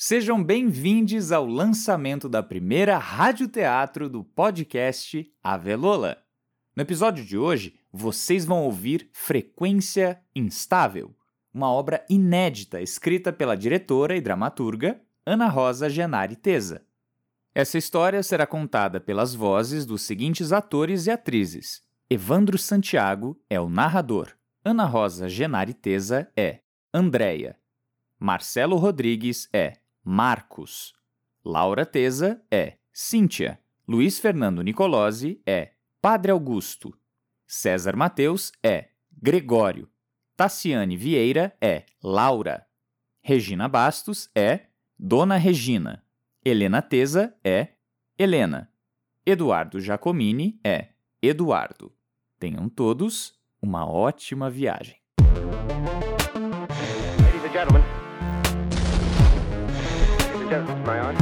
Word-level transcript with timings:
Sejam 0.00 0.40
bem-vindos 0.44 1.32
ao 1.32 1.44
lançamento 1.44 2.28
da 2.28 2.40
primeira 2.40 2.96
radioteatro 2.98 4.08
do 4.08 4.22
podcast 4.22 5.28
Avelola. 5.42 6.18
No 6.76 6.84
episódio 6.84 7.24
de 7.24 7.36
hoje, 7.36 7.74
vocês 7.92 8.44
vão 8.44 8.62
ouvir 8.62 9.10
Frequência 9.12 10.22
Instável, 10.36 11.16
uma 11.52 11.68
obra 11.72 12.06
inédita 12.08 12.80
escrita 12.80 13.32
pela 13.32 13.56
diretora 13.56 14.16
e 14.16 14.20
dramaturga 14.20 15.00
Ana 15.26 15.48
Rosa 15.48 15.90
Genari 15.90 16.36
Teza. 16.36 16.86
Essa 17.52 17.76
história 17.76 18.22
será 18.22 18.46
contada 18.46 19.00
pelas 19.00 19.34
vozes 19.34 19.84
dos 19.84 20.02
seguintes 20.02 20.52
atores 20.52 21.08
e 21.08 21.10
atrizes. 21.10 21.82
Evandro 22.08 22.56
Santiago 22.56 23.36
é 23.50 23.60
o 23.60 23.68
narrador. 23.68 24.28
Ana 24.64 24.84
Rosa 24.84 25.28
Genari 25.28 25.74
Teza 25.74 26.30
é 26.36 26.60
Andréia. 26.94 27.58
Marcelo 28.20 28.76
Rodrigues 28.76 29.48
é 29.52 29.74
Marcos. 30.10 30.94
Laura 31.44 31.84
Teza 31.84 32.42
é 32.50 32.78
Cíntia. 32.90 33.60
Luiz 33.86 34.18
Fernando 34.18 34.62
Nicolosi 34.62 35.42
é 35.44 35.74
Padre 36.00 36.32
Augusto. 36.32 36.98
César 37.46 37.94
Mateus 37.94 38.50
é 38.62 38.88
Gregório. 39.12 39.86
Tassiane 40.34 40.96
Vieira 40.96 41.54
é 41.60 41.84
Laura. 42.02 42.66
Regina 43.20 43.68
Bastos 43.68 44.30
é 44.34 44.68
Dona 44.98 45.36
Regina. 45.36 46.02
Helena 46.42 46.80
Teza 46.80 47.36
é 47.44 47.74
Helena. 48.18 48.72
Eduardo 49.26 49.78
Giacomini 49.78 50.58
é 50.64 50.94
Eduardo. 51.20 51.94
Tenham 52.38 52.66
todos 52.70 53.38
uma 53.60 53.86
ótima 53.86 54.48
viagem. 54.48 54.96
Am 60.88 60.94
I 60.94 61.00
on? 61.00 61.16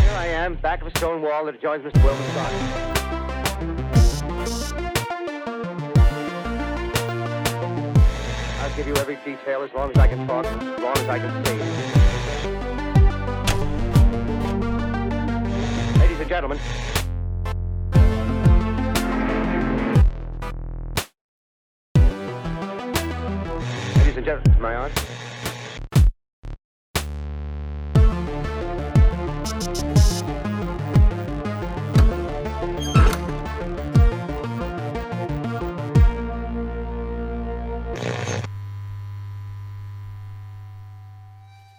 Here 0.00 0.16
I 0.16 0.26
am, 0.26 0.56
back 0.56 0.82
of 0.82 0.88
a 0.88 0.90
stone 0.98 1.22
wall 1.22 1.46
that 1.46 1.54
adjoins 1.54 1.84
Mr. 1.84 2.04
Wilbur's 2.04 2.26
side. 2.32 2.52
I'll 8.60 8.76
give 8.76 8.86
you 8.86 8.94
every 8.96 9.16
detail 9.24 9.62
as 9.62 9.72
long 9.72 9.90
as 9.90 9.98
I 9.98 10.08
can 10.08 10.26
talk, 10.26 10.44
as 10.46 10.82
long 10.82 10.96
as 10.98 11.08
I 11.08 11.18
can 11.18 11.44
see. 11.44 11.58
Ladies 16.00 16.20
and 16.20 16.28
gentlemen. 16.28 16.58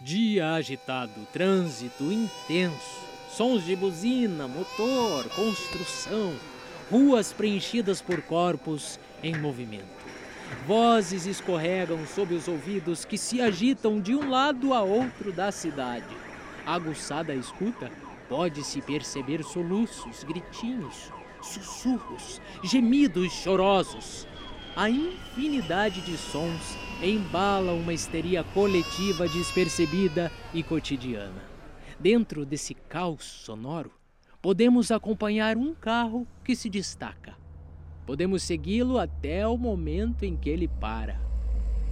Dia 0.01 0.53
agitado, 0.53 1.25
trânsito 1.33 2.11
intenso, 2.11 2.77
sons 3.27 3.65
de 3.65 3.75
buzina, 3.75 4.47
motor, 4.47 5.27
construção, 5.29 6.35
ruas 6.91 7.33
preenchidas 7.33 8.03
por 8.03 8.21
corpos 8.21 8.99
em 9.23 9.35
movimento. 9.35 10.05
Vozes 10.65 11.25
escorregam 11.25 12.05
sob 12.07 12.33
os 12.33 12.47
ouvidos 12.47 13.05
que 13.05 13.17
se 13.17 13.41
agitam 13.41 13.99
de 13.99 14.15
um 14.15 14.29
lado 14.29 14.73
a 14.73 14.81
outro 14.81 15.31
da 15.31 15.51
cidade. 15.51 16.15
Aguçada 16.65 17.33
a 17.33 17.35
escuta, 17.35 17.91
pode-se 18.27 18.81
perceber 18.81 19.43
soluços, 19.43 20.23
gritinhos, 20.23 21.11
sussurros, 21.41 22.41
gemidos 22.63 23.31
chorosos. 23.31 24.27
A 24.75 24.89
infinidade 24.89 26.01
de 26.01 26.17
sons 26.17 26.75
embala 27.01 27.73
uma 27.73 27.93
histeria 27.93 28.43
coletiva 28.43 29.27
despercebida 29.27 30.31
e 30.53 30.63
cotidiana. 30.63 31.43
Dentro 31.99 32.45
desse 32.45 32.73
caos 32.73 33.23
sonoro, 33.23 33.91
podemos 34.41 34.91
acompanhar 34.91 35.57
um 35.57 35.73
carro 35.73 36.27
que 36.43 36.55
se 36.55 36.69
destaca. 36.69 37.44
Podemos 38.05 38.43
segui-lo 38.43 38.99
até 38.99 39.47
o 39.47 39.57
momento 39.57 40.23
em 40.23 40.37
que 40.37 40.49
ele 40.49 40.67
para. 40.67 41.19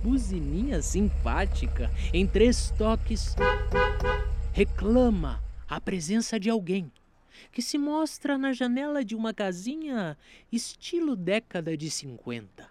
Buzininha 0.03 0.81
simpática, 0.81 1.89
em 2.13 2.27
três 2.27 2.71
toques, 2.77 3.35
reclama 4.51 5.41
a 5.67 5.81
presença 5.81 6.39
de 6.39 6.49
alguém 6.49 6.91
que 7.51 7.61
se 7.61 7.77
mostra 7.77 8.37
na 8.37 8.53
janela 8.53 9.03
de 9.03 9.15
uma 9.15 9.33
casinha 9.33 10.17
estilo 10.51 11.15
década 11.15 11.75
de 11.75 11.89
50. 11.89 12.69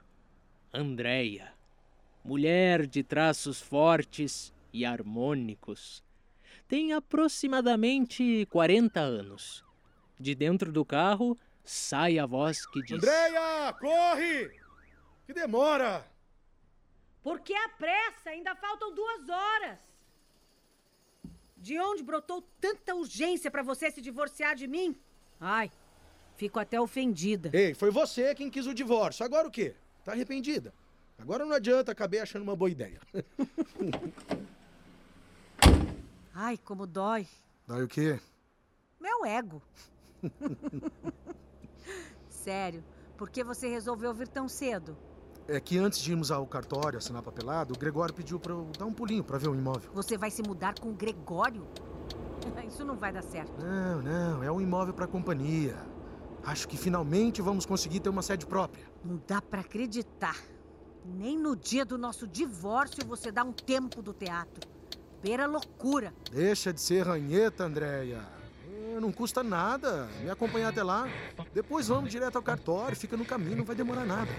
Andréia, 0.73 1.53
mulher 2.25 2.87
de 2.87 3.03
traços 3.03 3.61
fortes 3.61 4.53
e 4.73 4.85
harmônicos, 4.85 6.03
tem 6.69 6.93
aproximadamente 6.93 8.47
40 8.51 9.01
anos. 9.01 9.65
De 10.19 10.35
dentro 10.35 10.71
do 10.71 10.85
carro 10.85 11.37
sai 11.65 12.19
a 12.19 12.27
voz 12.27 12.67
que 12.67 12.83
diz: 12.83 12.93
Andréia, 12.93 13.73
corre! 13.75 14.61
Que 15.27 15.33
demora! 15.33 16.07
Por 17.23 17.41
que 17.41 17.55
a 17.55 17.69
pressa? 17.69 18.31
Ainda 18.31 18.55
faltam 18.57 18.95
duas 18.95 19.29
horas. 19.29 19.79
De 21.57 21.79
onde 21.79 22.03
brotou 22.03 22.43
tanta 22.61 22.95
urgência 22.95 23.51
para 23.51 23.63
você 23.63 23.91
se 23.91 24.01
divorciar 24.01 24.57
de 24.57 24.67
mim? 24.67 24.99
Ai, 25.41 25.71
fico 26.37 26.59
até 26.59 26.81
ofendida. 26.81 27.51
Ei, 27.53 27.73
foi 27.75 27.91
você 27.91 28.35
quem 28.35 28.51
quis 28.51 28.67
o 28.67 28.75
divórcio. 28.75 29.25
Agora 29.25 29.47
o 29.47 29.51
quê? 29.51 29.77
Tá 30.05 30.13
arrependida? 30.13 30.75
Agora 31.17 31.45
não 31.45 31.55
adianta, 31.55 31.93
acabei 31.93 32.19
achando 32.19 32.43
uma 32.43 32.57
boa 32.57 32.71
ideia. 32.71 33.01
Ai, 36.35 36.59
como 36.59 36.87
dói. 36.87 37.29
Daí 37.69 37.83
o 37.83 37.89
quê? 37.89 38.19
Meu 38.99 39.25
ego. 39.25 39.63
Sério, 42.29 42.85
por 43.17 43.31
que 43.31 43.45
você 43.45 43.69
resolveu 43.69 44.13
vir 44.13 44.29
tão 44.29 44.49
cedo? 44.49 44.97
É 45.49 45.61
que 45.61 45.77
antes 45.79 46.01
de 46.01 46.11
irmos 46.13 46.31
ao 46.31 46.47
cartório 46.47 46.99
assinar 46.99 47.23
papelado, 47.23 47.75
o 47.75 47.79
Gregório 47.79 48.15
pediu 48.15 48.39
pra 48.39 48.53
eu 48.53 48.71
dar 48.79 48.87
um 48.87 48.93
pulinho 48.93 49.25
pra 49.25 49.39
ver 49.39 49.49
o 49.49 49.55
imóvel. 49.55 49.91
Você 49.93 50.17
vai 50.17 50.31
se 50.31 50.43
mudar 50.43 50.79
com 50.79 50.91
o 50.91 50.95
Gregório? 50.95 51.67
Isso 52.67 52.85
não 52.85 52.97
vai 52.97 53.13
dar 53.13 53.23
certo. 53.23 53.53
Não, 53.61 54.03
não, 54.03 54.43
é 54.43 54.51
um 54.51 54.61
imóvel 54.61 54.95
pra 54.95 55.07
companhia. 55.07 55.77
Acho 56.45 56.67
que 56.67 56.77
finalmente 56.77 57.41
vamos 57.41 57.65
conseguir 57.65 58.01
ter 58.01 58.09
uma 58.09 58.23
sede 58.23 58.47
própria. 58.47 58.85
Não 59.05 59.21
dá 59.27 59.41
pra 59.41 59.61
acreditar. 59.61 60.37
Nem 61.05 61.39
no 61.39 61.57
dia 61.57 61.85
do 61.85 61.99
nosso 61.99 62.27
divórcio 62.27 63.07
você 63.07 63.31
dá 63.31 63.45
um 63.45 63.53
tempo 63.53 64.03
do 64.03 64.13
teatro. 64.13 64.69
Pera 65.21 65.47
loucura. 65.47 66.13
Deixa 66.31 66.73
de 66.73 66.81
ser 66.81 67.07
ranheta, 67.07 67.65
Andréia. 67.65 68.27
Não 69.01 69.13
custa 69.13 69.43
nada 69.43 70.09
me 70.23 70.31
acompanhar 70.31 70.69
até 70.69 70.83
lá. 70.83 71.09
Depois 71.55 71.89
vamos 71.89 72.11
direto 72.11 72.37
ao 72.37 72.43
cartório, 72.43 72.97
fica 72.97 73.17
no 73.17 73.25
caminho, 73.25 73.57
não 73.59 73.65
vai 73.65 73.77
demorar 73.77 74.05
nada. 74.05 74.31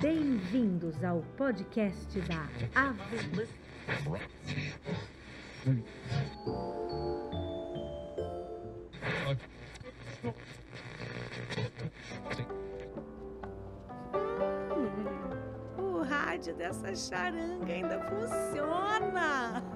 Bem-vindos 0.00 1.02
ao 1.04 1.22
podcast 1.36 2.20
da 2.22 2.48
Ave. 2.74 3.48
Rádio 16.32 16.54
dessa 16.54 16.94
charanga 16.96 17.70
ainda 17.70 18.00
funciona. 18.04 19.62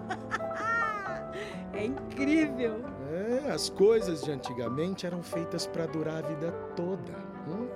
É 1.75 1.85
incrível. 1.85 2.83
É, 3.11 3.51
as 3.51 3.69
coisas 3.69 4.23
de 4.25 4.31
antigamente 4.31 5.05
eram 5.05 5.23
feitas 5.23 5.67
pra 5.67 5.85
durar 5.85 6.25
a 6.25 6.29
vida 6.29 6.51
toda. 6.75 7.13
hum? 7.47 7.69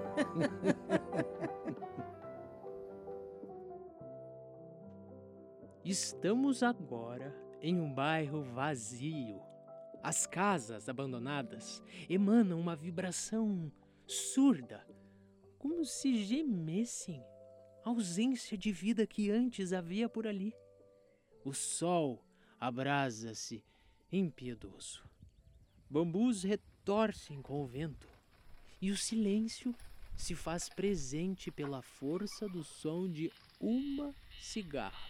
Estamos 5.85 6.63
agora 6.63 7.37
em 7.61 7.79
um 7.79 7.93
bairro 7.93 8.43
vazio. 8.45 9.43
As 10.03 10.27
casas 10.27 10.89
abandonadas 10.89 11.83
emanam 12.09 12.59
uma 12.59 12.75
vibração 12.75 13.71
surda, 14.07 14.83
como 15.59 15.85
se 15.85 16.25
gemessem 16.25 17.23
a 17.85 17.91
ausência 17.91 18.57
de 18.57 18.73
vida 18.73 19.07
que 19.07 19.31
antes 19.31 19.73
havia 19.73 20.09
por 20.09 20.27
ali. 20.27 20.55
O 21.45 21.53
sol 21.53 22.23
abrasa-se 22.59 23.65
impiedoso. 24.13 25.03
Bambus 25.89 26.43
retorcem 26.43 27.41
com 27.43 27.63
o 27.63 27.67
vento 27.67 28.09
e 28.81 28.91
o 28.91 28.97
silêncio 28.97 29.75
se 30.17 30.35
faz 30.35 30.69
presente 30.69 31.51
pela 31.51 31.83
força 31.83 32.49
do 32.49 32.63
som 32.63 33.09
de 33.09 33.33
uma 33.59 34.15
cigarra. 34.41 35.09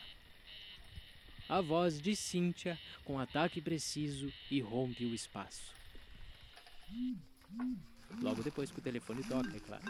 A 1.48 1.60
voz 1.60 2.00
de 2.00 2.14
Cíntia 2.14 2.78
com 3.04 3.18
ataque 3.18 3.60
preciso 3.60 4.32
irrompe 4.50 5.04
o 5.04 5.14
espaço. 5.14 5.74
Logo 8.22 8.42
depois 8.42 8.70
que 8.70 8.78
o 8.78 8.82
telefone 8.82 9.22
toca, 9.24 9.56
é 9.56 9.60
claro. 9.60 9.84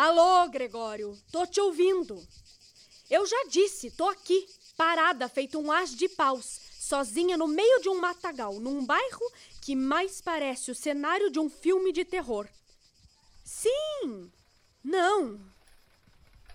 Alô, 0.00 0.48
Gregório, 0.48 1.18
tô 1.32 1.44
te 1.44 1.60
ouvindo. 1.60 2.24
Eu 3.10 3.26
já 3.26 3.46
disse, 3.50 3.90
tô 3.90 4.08
aqui, 4.08 4.48
parada, 4.76 5.28
feito 5.28 5.58
um 5.58 5.72
as 5.72 5.90
de 5.90 6.08
paus, 6.08 6.60
sozinha 6.78 7.36
no 7.36 7.48
meio 7.48 7.80
de 7.80 7.88
um 7.88 8.00
matagal, 8.00 8.60
num 8.60 8.86
bairro 8.86 9.32
que 9.60 9.74
mais 9.74 10.20
parece 10.20 10.70
o 10.70 10.74
cenário 10.74 11.32
de 11.32 11.40
um 11.40 11.50
filme 11.50 11.92
de 11.92 12.04
terror. 12.04 12.46
Sim! 13.44 14.30
Não! 14.84 15.34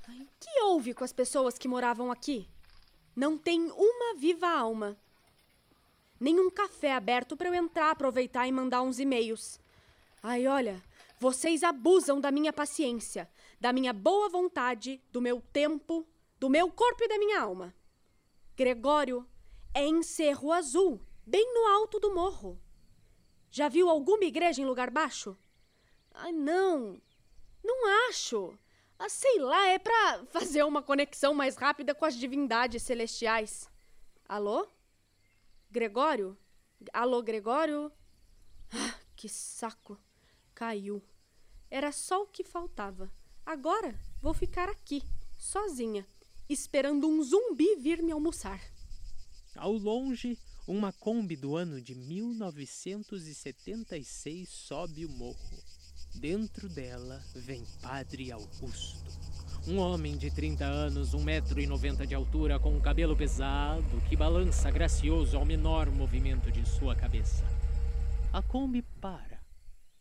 O 0.08 0.26
que 0.40 0.62
houve 0.62 0.94
com 0.94 1.04
as 1.04 1.12
pessoas 1.12 1.58
que 1.58 1.68
moravam 1.68 2.14
aqui? 2.14 2.48
Não 3.14 3.38
tem 3.38 3.60
uma 3.72 4.16
viva 4.16 4.48
alma. 4.48 4.96
Nenhum 6.18 6.50
café 6.50 6.94
aberto 6.94 7.36
para 7.36 7.50
eu 7.50 7.56
entrar, 7.56 7.92
aproveitar 7.92 8.48
e 8.48 8.54
mandar 8.54 8.84
uns 8.84 9.00
e-mails. 9.00 9.60
Ai, 10.24 10.48
olha, 10.48 10.82
vocês 11.20 11.64
abusam 11.64 12.20
da 12.20 12.32
minha 12.32 12.52
paciência, 12.52 13.30
da 13.60 13.72
minha 13.72 13.94
boa 13.94 14.30
vontade, 14.30 15.02
do 15.12 15.22
meu 15.22 15.42
tempo, 15.42 16.08
do 16.40 16.50
meu 16.50 16.72
corpo 16.72 17.04
e 17.04 17.08
da 17.08 17.18
minha 17.18 17.42
alma. 17.42 17.74
Gregório, 18.56 19.28
é 19.74 19.86
em 19.86 20.04
Cerro 20.04 20.52
Azul, 20.52 21.02
bem 21.26 21.54
no 21.54 21.66
alto 21.68 22.00
do 22.00 22.14
morro. 22.14 22.62
Já 23.50 23.70
viu 23.70 23.90
alguma 23.90 24.26
igreja 24.26 24.62
em 24.62 24.66
lugar 24.66 24.90
baixo? 24.90 25.38
Ai, 26.14 26.32
não. 26.32 27.02
Não 27.64 28.10
acho. 28.10 28.58
Ah, 29.00 29.10
sei 29.10 29.40
lá, 29.40 29.68
é 29.68 29.80
pra 29.80 30.26
fazer 30.32 30.64
uma 30.64 30.82
conexão 30.82 31.34
mais 31.34 31.56
rápida 31.56 31.96
com 31.96 32.06
as 32.06 32.16
divindades 32.16 32.84
celestiais. 32.84 33.70
Alô? 34.28 34.68
Gregório? 35.70 36.38
Alô, 36.92 37.22
Gregório? 37.22 37.92
Ah, 38.72 38.96
que 39.16 39.30
saco. 39.30 40.00
Caiu. 40.64 41.04
Era 41.70 41.92
só 41.92 42.24
o 42.24 42.28
que 42.28 42.42
faltava. 42.42 43.12
Agora 43.46 43.94
vou 44.22 44.34
ficar 44.34 44.70
aqui, 44.70 45.04
sozinha, 45.38 46.08
esperando 46.48 47.06
um 47.06 47.22
zumbi 47.22 47.76
vir 47.76 48.02
me 48.02 48.14
almoçar. 48.14 48.62
Ao 49.58 49.74
longe, 49.74 50.40
uma 50.66 50.94
Kombi 50.94 51.36
do 51.36 51.58
ano 51.58 51.82
de 51.82 51.94
1976 51.94 54.48
sobe 54.48 55.06
o 55.06 55.10
morro. 55.10 55.62
Dentro 56.16 56.70
dela 56.70 57.22
vem 57.36 57.66
Padre 57.82 58.32
Augusto. 58.32 59.12
Um 59.68 59.80
homem 59.80 60.18
de 60.18 60.32
30 60.32 60.64
anos, 60.64 61.14
1,90m 61.14 62.06
de 62.06 62.16
altura, 62.16 62.58
com 62.58 62.74
um 62.74 62.80
cabelo 62.80 63.18
pesado 63.18 64.00
que 64.08 64.16
balança 64.16 64.72
gracioso 64.72 65.36
ao 65.36 65.44
menor 65.44 65.92
movimento 65.92 66.50
de 66.50 66.66
sua 66.66 66.96
cabeça. 66.96 67.44
A 68.32 68.42
Kombi 68.42 68.82
para. 69.02 69.33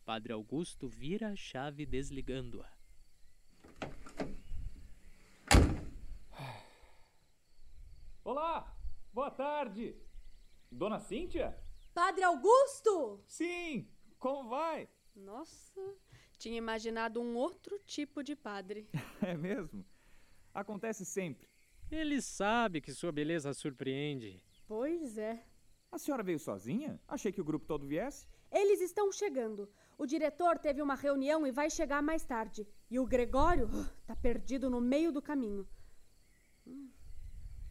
Padre 0.05 0.33
Augusto 0.33 0.87
vira 0.89 1.29
a 1.29 1.35
chave 1.35 1.85
desligando-a. 1.85 2.69
Olá! 8.21 8.75
Boa 9.13 9.31
tarde! 9.31 9.95
Dona 10.69 10.99
Cíntia? 10.99 11.57
Padre 11.93 12.23
Augusto! 12.23 13.23
Sim! 13.27 13.87
Como 14.19 14.49
vai? 14.49 14.89
Nossa, 15.15 15.79
tinha 16.37 16.57
imaginado 16.57 17.21
um 17.21 17.35
outro 17.37 17.79
tipo 17.85 18.21
de 18.21 18.35
padre. 18.35 18.89
É 19.21 19.37
mesmo? 19.37 19.85
Acontece 20.53 21.05
sempre. 21.05 21.47
Ele 21.89 22.21
sabe 22.21 22.81
que 22.81 22.91
sua 22.91 23.11
beleza 23.11 23.53
surpreende. 23.53 24.43
Pois 24.67 25.17
é. 25.17 25.45
A 25.89 25.97
senhora 25.97 26.23
veio 26.23 26.39
sozinha? 26.39 26.99
Achei 27.07 27.31
que 27.31 27.39
o 27.39 27.45
grupo 27.45 27.65
todo 27.65 27.87
viesse. 27.87 28.27
Eles 28.51 28.81
estão 28.81 29.11
chegando. 29.11 29.69
O 29.97 30.05
diretor 30.05 30.57
teve 30.57 30.81
uma 30.81 30.95
reunião 30.95 31.45
e 31.45 31.51
vai 31.51 31.69
chegar 31.69 32.01
mais 32.01 32.23
tarde. 32.25 32.67
E 32.89 32.99
o 32.99 33.05
Gregório 33.05 33.67
uh, 33.67 33.85
tá 34.05 34.15
perdido 34.15 34.69
no 34.69 34.81
meio 34.81 35.11
do 35.11 35.21
caminho. 35.21 35.67
Hum, 36.67 36.89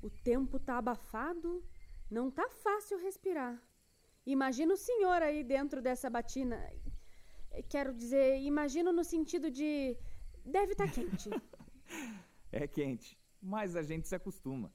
O 0.02 0.10
tempo 0.10 0.58
tá 0.58 0.78
abafado, 0.78 1.64
não 2.10 2.30
tá 2.30 2.48
fácil 2.48 2.98
respirar. 2.98 3.60
Imagina 4.24 4.74
o 4.74 4.76
senhor 4.76 5.20
aí 5.22 5.42
dentro 5.42 5.82
dessa 5.82 6.08
batina. 6.08 6.56
Quero 7.69 7.92
dizer, 7.92 8.40
imagino 8.40 8.92
no 8.92 9.04
sentido 9.04 9.50
de. 9.50 9.96
Deve 10.44 10.72
estar 10.72 10.88
quente. 10.90 11.28
É 12.54 12.66
quente, 12.66 13.18
mas 13.40 13.75
a 13.76 13.82
gente 13.82 14.06
se 14.06 14.14
acostuma. 14.14 14.70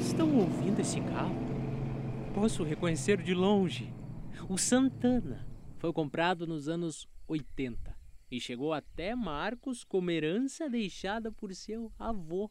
Estão 0.00 0.36
ouvindo 0.36 0.80
esse 0.80 1.00
carro? 1.00 1.36
Posso 2.34 2.64
reconhecer 2.64 3.22
de 3.22 3.32
longe. 3.32 3.93
O 4.48 4.58
Santana 4.58 5.46
foi 5.78 5.92
comprado 5.92 6.46
nos 6.46 6.68
anos 6.68 7.08
80 7.26 7.96
e 8.30 8.40
chegou 8.40 8.72
até 8.72 9.14
Marcos 9.14 9.84
como 9.84 10.10
herança 10.10 10.68
deixada 10.68 11.32
por 11.32 11.54
seu 11.54 11.92
avô. 11.98 12.50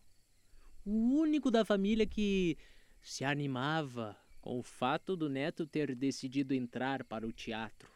O 0.85 0.91
único 0.91 1.51
da 1.51 1.63
família 1.63 2.05
que 2.05 2.57
se 3.01 3.23
animava 3.23 4.17
com 4.41 4.59
o 4.59 4.63
fato 4.63 5.15
do 5.15 5.29
neto 5.29 5.67
ter 5.67 5.95
decidido 5.95 6.53
entrar 6.53 7.03
para 7.03 7.27
o 7.27 7.31
teatro. 7.31 7.89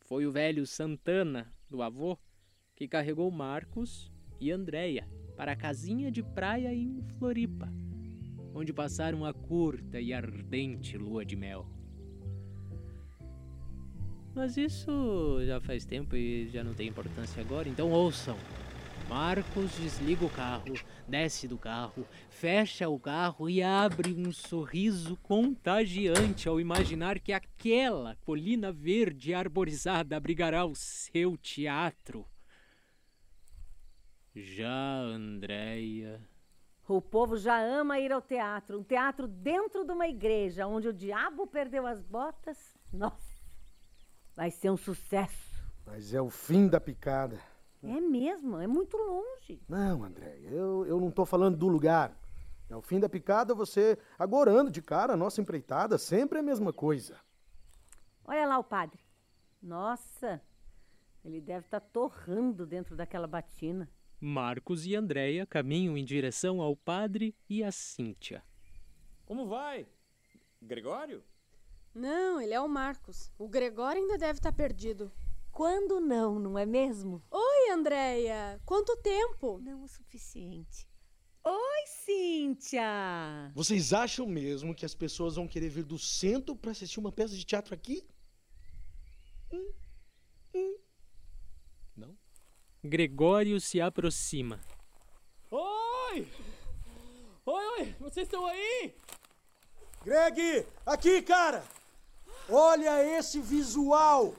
Foi 0.00 0.26
o 0.26 0.32
velho 0.32 0.66
Santana, 0.66 1.52
do 1.68 1.82
avô, 1.82 2.18
que 2.74 2.88
carregou 2.88 3.30
Marcos 3.30 4.10
e 4.40 4.50
Andréia 4.50 5.08
para 5.36 5.52
a 5.52 5.56
casinha 5.56 6.10
de 6.10 6.22
praia 6.22 6.74
em 6.74 7.02
Floripa, 7.18 7.72
onde 8.54 8.72
passaram 8.72 9.24
a 9.24 9.32
curta 9.32 10.00
e 10.00 10.12
ardente 10.12 10.96
lua 10.96 11.24
de 11.24 11.36
mel. 11.36 11.77
Mas 14.34 14.56
isso 14.56 15.38
já 15.44 15.60
faz 15.60 15.84
tempo 15.84 16.16
e 16.16 16.48
já 16.48 16.62
não 16.62 16.74
tem 16.74 16.88
importância 16.88 17.40
agora, 17.40 17.68
então 17.68 17.90
ouçam. 17.90 18.36
Marcos 19.08 19.72
desliga 19.78 20.26
o 20.26 20.30
carro, 20.30 20.74
desce 21.08 21.48
do 21.48 21.56
carro, 21.56 22.06
fecha 22.28 22.88
o 22.90 23.00
carro 23.00 23.48
e 23.48 23.62
abre 23.62 24.12
um 24.12 24.30
sorriso 24.30 25.16
contagiante 25.22 26.46
ao 26.46 26.60
imaginar 26.60 27.18
que 27.18 27.32
aquela 27.32 28.16
colina 28.16 28.70
verde 28.70 29.32
arborizada 29.32 30.14
abrigará 30.14 30.66
o 30.66 30.74
seu 30.74 31.38
teatro. 31.38 32.26
Já 34.34 35.00
Andréia. 35.00 36.20
O 36.86 37.02
povo 37.02 37.36
já 37.36 37.60
ama 37.60 37.98
ir 37.98 38.12
ao 38.12 38.22
teatro. 38.22 38.78
Um 38.78 38.84
teatro 38.84 39.26
dentro 39.26 39.84
de 39.84 39.92
uma 39.92 40.06
igreja, 40.06 40.66
onde 40.66 40.88
o 40.88 40.92
diabo 40.92 41.46
perdeu 41.46 41.86
as 41.86 42.00
botas. 42.02 42.78
Nossa, 42.92 43.27
vai 44.38 44.52
ser 44.52 44.70
um 44.70 44.76
sucesso. 44.76 45.52
Mas 45.84 46.14
é 46.14 46.22
o 46.22 46.30
fim 46.30 46.68
da 46.68 46.80
picada. 46.80 47.40
É 47.82 48.00
mesmo, 48.00 48.56
é 48.60 48.68
muito 48.68 48.96
longe. 48.96 49.60
Não, 49.68 50.04
André, 50.04 50.38
eu, 50.44 50.86
eu 50.86 51.00
não 51.00 51.10
tô 51.10 51.26
falando 51.26 51.56
do 51.56 51.66
lugar. 51.66 52.16
É 52.70 52.76
o 52.76 52.80
fim 52.80 53.00
da 53.00 53.08
picada 53.08 53.52
você 53.52 53.98
agorando 54.16 54.70
de 54.70 54.80
cara 54.80 55.14
a 55.14 55.16
nossa 55.16 55.40
empreitada, 55.40 55.98
sempre 55.98 56.38
a 56.38 56.42
mesma 56.42 56.72
coisa. 56.72 57.18
Olha 58.24 58.46
lá 58.46 58.58
o 58.60 58.62
padre. 58.62 59.00
Nossa, 59.60 60.40
ele 61.24 61.40
deve 61.40 61.66
estar 61.66 61.80
torrando 61.80 62.64
dentro 62.64 62.94
daquela 62.94 63.26
batina. 63.26 63.90
Marcos 64.20 64.86
e 64.86 64.94
Andréia 64.94 65.46
caminham 65.46 65.98
em 65.98 66.04
direção 66.04 66.60
ao 66.60 66.76
padre 66.76 67.34
e 67.50 67.64
a 67.64 67.72
Cíntia. 67.72 68.44
Como 69.26 69.48
vai? 69.48 69.84
Gregório? 70.62 71.24
Não, 71.94 72.40
ele 72.40 72.54
é 72.54 72.60
o 72.60 72.68
Marcos. 72.68 73.32
O 73.38 73.48
Gregório 73.48 74.00
ainda 74.00 74.18
deve 74.18 74.38
estar 74.38 74.52
perdido. 74.52 75.12
Quando 75.50 76.00
não, 76.00 76.38
não 76.38 76.58
é 76.58 76.64
mesmo? 76.64 77.22
Oi, 77.30 77.70
Andréia. 77.70 78.60
Quanto 78.64 78.96
tempo? 78.98 79.58
Não 79.58 79.82
o 79.82 79.88
suficiente. 79.88 80.86
Oi, 81.44 81.86
Cíntia! 81.86 83.50
Vocês 83.54 83.92
acham 83.92 84.26
mesmo 84.26 84.74
que 84.74 84.84
as 84.84 84.94
pessoas 84.94 85.36
vão 85.36 85.48
querer 85.48 85.70
vir 85.70 85.84
do 85.84 85.98
centro 85.98 86.54
para 86.54 86.72
assistir 86.72 87.00
uma 87.00 87.10
peça 87.10 87.34
de 87.34 87.44
teatro 87.44 87.74
aqui? 87.74 88.06
Hum, 89.50 89.72
hum. 90.54 90.76
Não? 91.96 92.18
Gregório 92.84 93.60
se 93.60 93.80
aproxima. 93.80 94.60
Oi! 95.50 96.28
Oi, 97.46 97.64
oi! 97.78 97.96
Vocês 97.98 98.26
estão 98.26 98.44
aí? 98.44 98.94
Greg, 100.04 100.66
aqui, 100.84 101.22
cara! 101.22 101.64
Olha 102.48 103.04
esse 103.18 103.40
visual! 103.40 104.34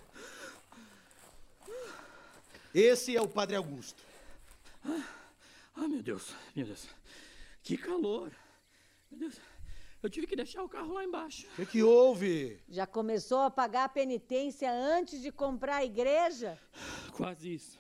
Esse 2.74 3.16
é 3.16 3.22
o 3.22 3.28
Padre 3.28 3.56
Augusto. 3.56 4.04
Ah, 5.76 5.88
meu 5.88 6.02
Deus, 6.02 6.34
meu 6.56 6.66
Deus. 6.66 6.88
Que 7.62 7.78
calor. 7.78 8.32
Meu 9.10 9.20
Deus, 9.20 9.40
eu 10.02 10.10
tive 10.10 10.28
que 10.28 10.36
deixar 10.36 10.64
o 10.64 10.70
carro 10.70 10.94
lá 10.94 11.04
embaixo. 11.04 11.48
O 11.54 11.56
que, 11.56 11.66
que 11.66 11.84
houve? 11.84 12.60
Já 12.70 12.88
começou 12.88 13.40
a 13.42 13.50
pagar 13.52 13.86
a 13.86 13.90
penitência 13.90 14.72
antes 14.72 15.22
de 15.22 15.32
comprar 15.32 15.78
a 15.78 15.86
igreja? 15.86 16.58
Quase 17.14 17.54
isso. 17.54 17.80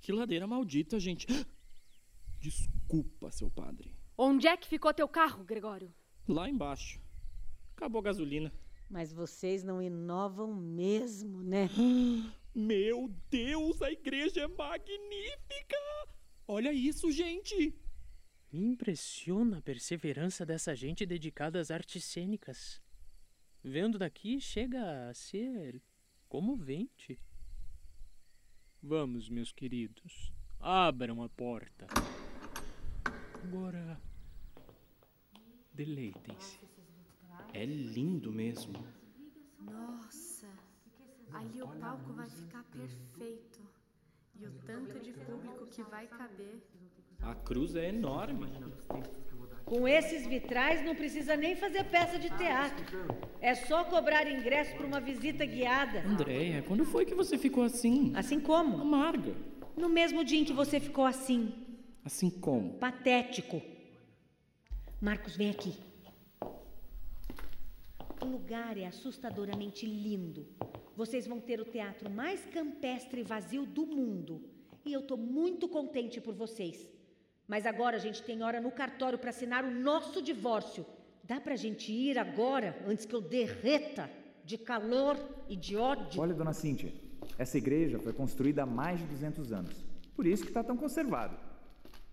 Que 0.00 0.12
ladeira 0.12 0.46
maldita, 0.46 0.98
gente. 0.98 1.26
Desculpa, 2.40 3.30
seu 3.30 3.50
padre. 3.50 3.94
Onde 4.16 4.46
é 4.46 4.56
que 4.56 4.68
ficou 4.68 4.92
teu 4.92 5.08
carro, 5.08 5.44
Gregório? 5.44 5.92
Lá 6.28 6.48
embaixo. 6.48 7.00
Acabou 7.76 8.00
a 8.00 8.04
gasolina. 8.04 8.52
Mas 8.92 9.10
vocês 9.10 9.64
não 9.64 9.80
inovam 9.80 10.54
mesmo, 10.54 11.42
né? 11.42 11.66
Meu 12.54 13.08
Deus, 13.30 13.80
a 13.80 13.90
igreja 13.90 14.42
é 14.42 14.48
magnífica! 14.48 15.78
Olha 16.46 16.70
isso, 16.70 17.10
gente! 17.10 17.74
Me 18.52 18.66
impressiona 18.66 19.56
a 19.56 19.62
perseverança 19.62 20.44
dessa 20.44 20.76
gente 20.76 21.06
dedicada 21.06 21.58
às 21.58 21.70
artes 21.70 22.04
cênicas. 22.04 22.82
Vendo 23.64 23.98
daqui, 23.98 24.38
chega 24.38 25.08
a 25.08 25.14
ser 25.14 25.80
comovente. 26.28 27.18
Vamos, 28.82 29.30
meus 29.30 29.52
queridos, 29.52 30.34
abram 30.60 31.22
a 31.22 31.30
porta. 31.30 31.86
Agora, 33.42 33.98
deleitem-se. 35.72 36.71
É 37.54 37.64
lindo 37.64 38.32
mesmo. 38.32 38.84
Nossa, 39.60 40.48
ali 41.32 41.62
o 41.62 41.68
palco 41.68 42.12
vai 42.12 42.28
ficar 42.28 42.64
perfeito. 42.64 43.60
E 44.40 44.46
o 44.46 44.52
tanto 44.66 44.98
de 44.98 45.12
público 45.12 45.66
que 45.66 45.82
vai 45.82 46.06
caber. 46.06 46.62
A 47.20 47.34
cruz 47.34 47.76
é 47.76 47.88
enorme. 47.90 48.46
Com 49.64 49.86
esses 49.86 50.26
vitrais 50.26 50.84
não 50.84 50.94
precisa 50.96 51.36
nem 51.36 51.54
fazer 51.54 51.84
peça 51.84 52.18
de 52.18 52.28
teatro. 52.30 52.84
É 53.40 53.54
só 53.54 53.84
cobrar 53.84 54.26
ingresso 54.26 54.74
para 54.76 54.86
uma 54.86 55.00
visita 55.00 55.44
guiada. 55.46 56.00
Andréia, 56.06 56.62
quando 56.62 56.84
foi 56.84 57.04
que 57.04 57.14
você 57.14 57.38
ficou 57.38 57.62
assim? 57.62 58.12
Assim 58.16 58.40
como? 58.40 58.80
Amarga. 58.80 59.34
No 59.76 59.88
mesmo 59.88 60.24
dia 60.24 60.40
em 60.40 60.44
que 60.44 60.52
você 60.52 60.80
ficou 60.80 61.04
assim, 61.04 61.54
Assim 62.04 62.28
como? 62.28 62.74
patético. 62.78 63.62
Marcos, 65.00 65.36
vem 65.36 65.50
aqui. 65.50 65.74
O 68.22 68.24
lugar 68.24 68.78
é 68.78 68.86
assustadoramente 68.86 69.84
lindo. 69.84 70.46
Vocês 70.96 71.26
vão 71.26 71.40
ter 71.40 71.60
o 71.60 71.64
teatro 71.64 72.08
mais 72.08 72.40
campestre 72.46 73.20
e 73.20 73.24
vazio 73.24 73.66
do 73.66 73.84
mundo. 73.84 74.40
E 74.84 74.92
eu 74.92 75.02
tô 75.02 75.16
muito 75.16 75.68
contente 75.68 76.20
por 76.20 76.32
vocês. 76.32 76.88
Mas 77.48 77.66
agora 77.66 77.96
a 77.96 77.98
gente 77.98 78.22
tem 78.22 78.44
hora 78.44 78.60
no 78.60 78.70
cartório 78.70 79.18
para 79.18 79.30
assinar 79.30 79.64
o 79.64 79.72
nosso 79.72 80.22
divórcio. 80.22 80.86
Dá 81.24 81.40
pra 81.40 81.56
gente 81.56 81.90
ir 81.90 82.16
agora, 82.16 82.80
antes 82.86 83.04
que 83.04 83.14
eu 83.14 83.20
derreta 83.20 84.08
de 84.44 84.56
calor 84.56 85.18
e 85.48 85.56
de 85.56 85.76
ódio? 85.76 86.20
Olha, 86.20 86.32
dona 86.32 86.52
Cíntia, 86.52 86.92
essa 87.36 87.58
igreja 87.58 87.98
foi 87.98 88.12
construída 88.12 88.62
há 88.62 88.66
mais 88.66 89.00
de 89.00 89.06
200 89.06 89.52
anos. 89.52 89.84
Por 90.14 90.28
isso 90.28 90.44
que 90.44 90.50
está 90.50 90.62
tão 90.62 90.76
conservado. 90.76 91.36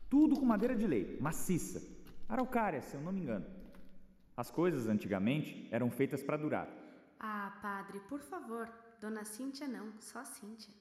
Tudo 0.10 0.40
com 0.40 0.46
madeira 0.46 0.76
de 0.76 0.88
lei, 0.88 1.20
maciça. 1.22 1.84
Araucária, 2.28 2.82
se 2.82 2.96
eu 2.96 3.02
não 3.02 3.12
me 3.12 3.22
engano. 3.22 3.59
As 4.42 4.50
coisas 4.50 4.88
antigamente 4.88 5.68
eram 5.70 5.92
feitas 5.92 6.24
para 6.24 6.38
durar. 6.38 6.66
Ah, 7.20 7.60
padre, 7.62 8.00
por 8.08 8.22
favor. 8.22 8.72
Dona 9.02 9.26
Cíntia 9.26 9.68
não, 9.68 9.92
só 10.00 10.24
Cíntia. 10.24 10.74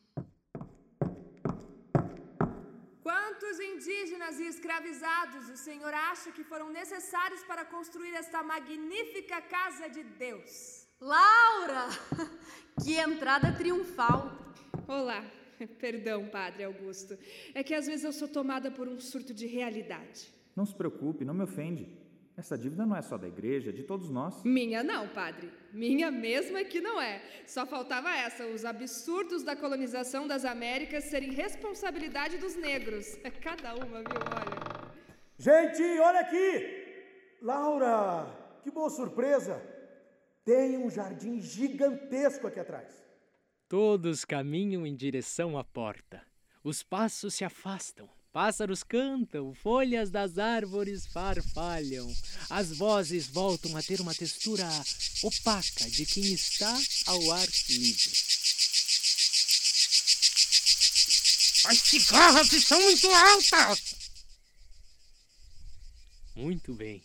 Quantos 3.02 3.58
indígenas 3.58 4.38
e 4.38 4.46
escravizados 4.46 5.48
o 5.50 5.56
senhor 5.56 5.92
acha 5.92 6.30
que 6.30 6.44
foram 6.44 6.70
necessários 6.70 7.42
para 7.42 7.64
construir 7.64 8.14
esta 8.14 8.44
magnífica 8.44 9.40
casa 9.42 9.88
de 9.88 10.04
Deus? 10.04 10.86
Laura! 11.00 11.88
que 12.80 12.94
entrada 12.94 13.50
triunfal! 13.50 14.30
Olá, 14.86 15.24
perdão, 15.80 16.28
padre 16.28 16.62
Augusto. 16.62 17.18
É 17.52 17.64
que 17.64 17.74
às 17.74 17.88
vezes 17.88 18.04
eu 18.04 18.12
sou 18.12 18.28
tomada 18.28 18.70
por 18.70 18.86
um 18.86 19.00
surto 19.00 19.34
de 19.34 19.48
realidade. 19.48 20.32
Não 20.54 20.64
se 20.64 20.76
preocupe, 20.76 21.24
não 21.24 21.34
me 21.34 21.42
ofende. 21.42 21.97
Essa 22.38 22.56
dívida 22.56 22.86
não 22.86 22.94
é 22.94 23.02
só 23.02 23.18
da 23.18 23.26
igreja, 23.26 23.70
é 23.70 23.72
de 23.72 23.82
todos 23.82 24.08
nós. 24.10 24.44
Minha 24.44 24.84
não, 24.84 25.08
padre. 25.08 25.50
Minha 25.72 26.08
mesmo 26.08 26.56
é 26.56 26.62
que 26.62 26.80
não 26.80 27.00
é. 27.00 27.20
Só 27.44 27.66
faltava 27.66 28.14
essa, 28.14 28.46
os 28.46 28.64
absurdos 28.64 29.42
da 29.42 29.56
colonização 29.56 30.28
das 30.28 30.44
Américas 30.44 31.02
serem 31.02 31.32
responsabilidade 31.32 32.38
dos 32.38 32.54
negros. 32.54 33.16
Cada 33.42 33.74
uma, 33.74 33.98
viu? 33.98 34.20
Olha. 34.36 34.88
Gente, 35.36 35.82
olha 35.98 36.20
aqui! 36.20 37.38
Laura, 37.42 38.32
que 38.62 38.70
boa 38.70 38.88
surpresa! 38.88 39.60
Tem 40.44 40.78
um 40.78 40.88
jardim 40.88 41.40
gigantesco 41.40 42.46
aqui 42.46 42.60
atrás. 42.60 43.04
Todos 43.68 44.24
caminham 44.24 44.86
em 44.86 44.94
direção 44.94 45.58
à 45.58 45.64
porta. 45.64 46.24
Os 46.62 46.84
passos 46.84 47.34
se 47.34 47.44
afastam. 47.44 48.08
Pássaros 48.32 48.82
cantam, 48.82 49.54
folhas 49.54 50.10
das 50.10 50.38
árvores 50.38 51.06
farfalham. 51.06 52.14
As 52.50 52.76
vozes 52.76 53.26
voltam 53.26 53.76
a 53.76 53.82
ter 53.82 54.00
uma 54.00 54.14
textura 54.14 54.68
opaca 55.22 55.90
de 55.90 56.04
quem 56.04 56.34
está 56.34 56.78
ao 57.06 57.32
ar 57.32 57.48
livre. 57.68 58.12
As 61.64 61.78
cigarras 61.78 62.52
estão 62.52 62.80
muito 62.82 63.08
altas! 63.08 63.98
Muito 66.36 66.74
bem. 66.74 67.02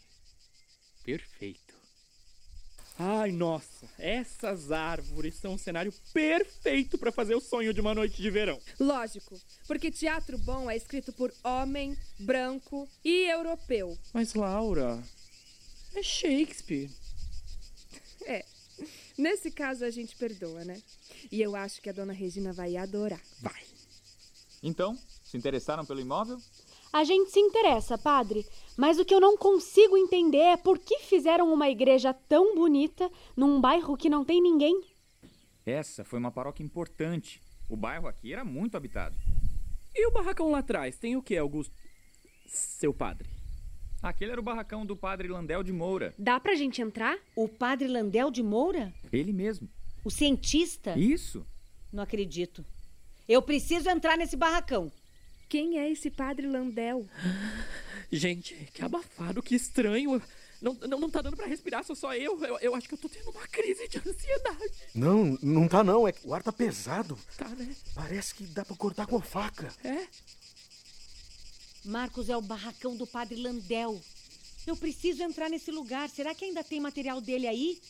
Perfeito. 1.03 1.73
Ai, 2.99 3.31
nossa, 3.31 3.89
essas 3.97 4.71
árvores 4.71 5.35
são 5.35 5.53
um 5.53 5.57
cenário 5.57 5.91
perfeito 6.13 6.97
para 6.97 7.11
fazer 7.11 7.33
o 7.33 7.41
sonho 7.41 7.73
de 7.73 7.81
uma 7.81 7.95
noite 7.95 8.21
de 8.21 8.29
verão. 8.29 8.61
Lógico, 8.79 9.41
porque 9.67 9.91
teatro 9.91 10.37
bom 10.37 10.69
é 10.69 10.75
escrito 10.75 11.13
por 11.13 11.33
homem, 11.43 11.97
branco 12.19 12.87
e 13.03 13.29
europeu. 13.29 13.97
Mas, 14.13 14.33
Laura, 14.33 15.01
é 15.95 16.03
Shakespeare. 16.03 16.89
É, 18.25 18.45
nesse 19.17 19.51
caso 19.51 19.85
a 19.85 19.89
gente 19.89 20.15
perdoa, 20.15 20.63
né? 20.63 20.81
E 21.31 21.41
eu 21.41 21.55
acho 21.55 21.81
que 21.81 21.89
a 21.89 21.93
dona 21.93 22.13
Regina 22.13 22.53
vai 22.53 22.75
adorar. 22.77 23.21
Vai. 23.41 23.63
Então, 24.61 24.97
se 25.23 25.37
interessaram 25.37 25.85
pelo 25.85 25.99
imóvel? 25.99 26.39
A 26.91 27.03
gente 27.03 27.31
se 27.31 27.39
interessa, 27.39 27.97
padre, 27.97 28.45
mas 28.77 28.99
o 28.99 29.05
que 29.05 29.13
eu 29.15 29.19
não 29.19 29.35
consigo 29.35 29.97
entender 29.97 30.37
é 30.37 30.57
por 30.57 30.77
que 30.77 30.99
fizeram 30.99 31.51
uma 31.51 31.67
igreja 31.67 32.13
tão 32.13 32.55
bonita 32.55 33.09
num 33.35 33.59
bairro 33.59 33.97
que 33.97 34.09
não 34.09 34.23
tem 34.23 34.39
ninguém. 34.39 34.79
Essa 35.65 36.03
foi 36.03 36.19
uma 36.19 36.31
paróquia 36.31 36.63
importante. 36.63 37.41
O 37.67 37.75
bairro 37.75 38.07
aqui 38.07 38.31
era 38.31 38.45
muito 38.45 38.77
habitado. 38.77 39.17
E 39.95 40.07
o 40.07 40.11
barracão 40.11 40.49
lá 40.49 40.59
atrás, 40.59 40.97
tem 40.97 41.15
o 41.15 41.21
que, 41.21 41.37
Augusto? 41.37 41.73
Seu 42.47 42.93
padre. 42.93 43.29
Aquele 44.01 44.31
era 44.31 44.41
o 44.41 44.43
barracão 44.43 44.85
do 44.85 44.97
padre 44.97 45.27
Landel 45.27 45.63
de 45.63 45.71
Moura. 45.71 46.13
Dá 46.17 46.39
pra 46.39 46.55
gente 46.55 46.81
entrar? 46.81 47.17
O 47.35 47.47
padre 47.47 47.87
Landel 47.87 48.29
de 48.29 48.43
Moura? 48.43 48.93
Ele 49.11 49.31
mesmo. 49.31 49.69
O 50.03 50.11
cientista? 50.11 50.97
Isso. 50.97 51.45
Não 51.91 52.03
acredito. 52.03 52.65
Eu 53.29 53.41
preciso 53.41 53.89
entrar 53.89 54.17
nesse 54.17 54.35
barracão. 54.35 54.91
Quem 55.47 55.79
é 55.79 55.89
esse 55.89 56.09
padre 56.09 56.47
Landel? 56.47 57.07
Gente, 58.11 58.55
que 58.73 58.83
abafado, 58.83 59.41
que 59.41 59.55
estranho. 59.55 60.21
Não, 60.63 60.73
não, 60.75 60.97
não 60.97 61.09
tá 61.09 61.21
dando 61.21 61.35
pra 61.35 61.45
respirar, 61.45 61.83
sou 61.83 61.93
só 61.93 62.15
eu. 62.15 62.41
eu. 62.41 62.57
Eu 62.59 62.73
acho 62.73 62.87
que 62.87 62.93
eu 62.93 62.97
tô 62.97 63.09
tendo 63.09 63.29
uma 63.31 63.45
crise 63.49 63.85
de 63.89 63.97
ansiedade. 63.97 64.73
Não, 64.95 65.37
não 65.41 65.67
tá 65.67 65.83
não. 65.83 66.07
É 66.07 66.13
que 66.13 66.25
o 66.25 66.33
ar 66.33 66.41
tá 66.41 66.53
pesado. 66.53 67.19
Tá, 67.37 67.49
né? 67.49 67.75
Parece 67.93 68.33
que 68.33 68.45
dá 68.45 68.63
pra 68.63 68.77
cortar 68.77 69.05
com 69.05 69.17
a 69.17 69.21
faca. 69.21 69.73
É? 69.83 70.07
Marcos 71.83 72.29
é 72.29 72.37
o 72.37 72.41
barracão 72.41 72.95
do 72.95 73.05
padre 73.05 73.35
Landel. 73.35 74.01
Eu 74.65 74.77
preciso 74.77 75.21
entrar 75.21 75.49
nesse 75.49 75.69
lugar. 75.69 76.09
Será 76.09 76.33
que 76.33 76.45
ainda 76.45 76.63
tem 76.63 76.79
material 76.79 77.19
dele 77.19 77.45
aí? 77.45 77.81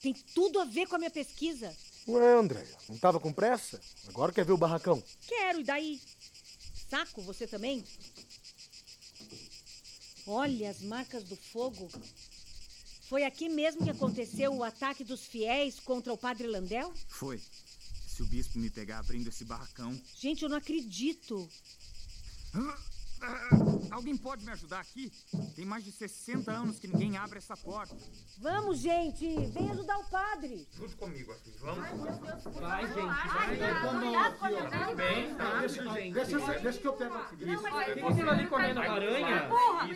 Tem 0.00 0.14
tudo 0.34 0.60
a 0.60 0.64
ver 0.64 0.86
com 0.86 0.96
a 0.96 0.98
minha 0.98 1.10
pesquisa. 1.10 1.76
Ué, 2.08 2.38
André, 2.38 2.66
não 2.88 2.96
tava 2.96 3.20
com 3.20 3.30
pressa? 3.30 3.78
Agora 4.08 4.32
quer 4.32 4.46
ver 4.46 4.52
o 4.52 4.56
barracão? 4.56 5.02
Quero, 5.26 5.60
e 5.60 5.64
daí? 5.64 6.00
Saco, 6.88 7.20
você 7.20 7.46
também? 7.46 7.84
Olha 10.30 10.68
as 10.68 10.82
marcas 10.82 11.24
do 11.24 11.34
fogo. 11.34 11.88
Foi 13.08 13.24
aqui 13.24 13.48
mesmo 13.48 13.82
que 13.82 13.88
aconteceu 13.90 14.52
o 14.54 14.62
ataque 14.62 15.02
dos 15.02 15.24
fiéis 15.26 15.80
contra 15.80 16.12
o 16.12 16.18
padre 16.18 16.46
Landel? 16.46 16.92
Foi. 17.08 17.40
Se 18.06 18.22
o 18.22 18.26
bispo 18.26 18.58
me 18.58 18.68
pegar 18.68 18.98
abrindo 18.98 19.28
esse 19.28 19.44
barracão. 19.44 19.98
Gente, 20.14 20.42
eu 20.42 20.50
não 20.50 20.58
acredito. 20.58 21.48
Ah, 23.20 23.48
alguém 23.90 24.16
pode 24.16 24.44
me 24.44 24.52
ajudar 24.52 24.80
aqui? 24.80 25.10
Tem 25.56 25.64
mais 25.64 25.82
de 25.84 25.90
60 25.90 26.52
anos 26.52 26.78
que 26.78 26.86
ninguém 26.86 27.16
abre 27.16 27.38
essa 27.38 27.56
porta. 27.56 27.96
Vamos, 28.38 28.78
gente! 28.78 29.26
Vem 29.48 29.70
ajudar 29.70 29.98
o 29.98 30.04
padre! 30.04 30.68
Junto 30.76 30.96
comigo 30.96 31.32
aqui, 31.32 31.50
vamos? 31.58 31.78
Vai, 32.60 32.86
gente, 32.86 32.98
Ai, 33.00 33.56
vai. 33.56 33.74
não, 33.74 33.82
Vamos 33.82 34.12
não, 34.12 34.18
aqui, 34.20 34.38
ó. 34.44 34.70
não, 34.70 34.94
Bem, 34.94 35.32
não, 35.32 35.38
rápido, 35.38 35.84
não, 35.84 35.94
gente. 35.94 36.14
Deixa, 36.14 36.38
deixa 36.60 36.78
que 36.78 36.86
eu 36.86 36.92
pego 36.92 37.14
aqui. 37.14 37.34
Isso. 37.50 37.62
Tem 37.94 38.04
aquilo 38.06 38.30
ali 38.30 38.46
comendo 38.46 38.80
aranha. 38.80 39.48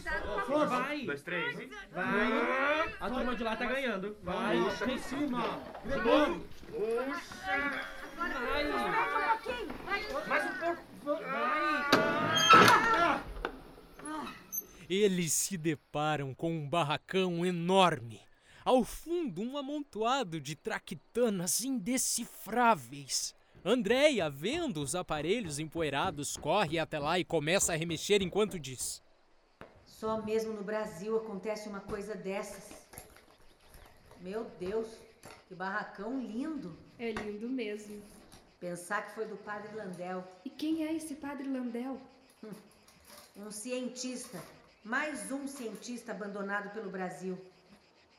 Porra! 0.02 0.42
Flor, 0.42 0.66
vai. 0.66 1.04
Dois, 1.04 1.22
três 1.22 1.60
e... 1.60 1.70
Vai. 1.92 2.94
A 3.00 3.10
turma 3.10 3.36
de 3.36 3.44
lá 3.44 3.54
tá 3.56 3.66
ganhando. 3.66 4.16
Vai. 4.22 4.56
Puxa 4.58 4.90
em 4.90 4.98
cima. 4.98 5.60
De 5.84 5.96
novo. 5.96 6.46
Vai. 8.16 8.64
Mais 10.28 10.44
um 10.44 10.58
pouco. 10.58 10.82
Vai. 11.04 11.22
Eles 14.88 15.32
se 15.32 15.56
deparam 15.56 16.34
com 16.34 16.52
um 16.52 16.68
barracão 16.68 17.46
enorme. 17.46 18.20
Ao 18.64 18.84
fundo, 18.84 19.42
um 19.42 19.56
amontoado 19.56 20.40
de 20.40 20.54
traquitanas 20.54 21.64
indecifráveis. 21.64 23.34
Andréia, 23.64 24.28
vendo 24.28 24.82
os 24.82 24.94
aparelhos 24.94 25.58
empoeirados, 25.58 26.36
corre 26.36 26.78
até 26.78 26.98
lá 26.98 27.18
e 27.18 27.24
começa 27.24 27.72
a 27.72 27.76
remexer 27.76 28.20
enquanto 28.22 28.58
diz: 28.58 29.01
Só 30.02 30.20
mesmo 30.20 30.52
no 30.52 30.64
Brasil 30.64 31.16
acontece 31.16 31.68
uma 31.68 31.78
coisa 31.78 32.16
dessas. 32.16 32.72
Meu 34.20 34.42
Deus, 34.58 34.88
que 35.46 35.54
barracão 35.54 36.18
lindo. 36.18 36.76
É 36.98 37.12
lindo 37.12 37.48
mesmo. 37.48 38.02
Pensar 38.58 39.06
que 39.06 39.14
foi 39.14 39.26
do 39.26 39.36
padre 39.36 39.72
Landel. 39.76 40.26
E 40.44 40.50
quem 40.50 40.84
é 40.84 40.92
esse 40.92 41.14
padre 41.14 41.48
Landel? 41.48 42.00
Um 43.36 43.52
cientista. 43.52 44.42
Mais 44.82 45.30
um 45.30 45.46
cientista 45.46 46.10
abandonado 46.10 46.74
pelo 46.74 46.90
Brasil. 46.90 47.38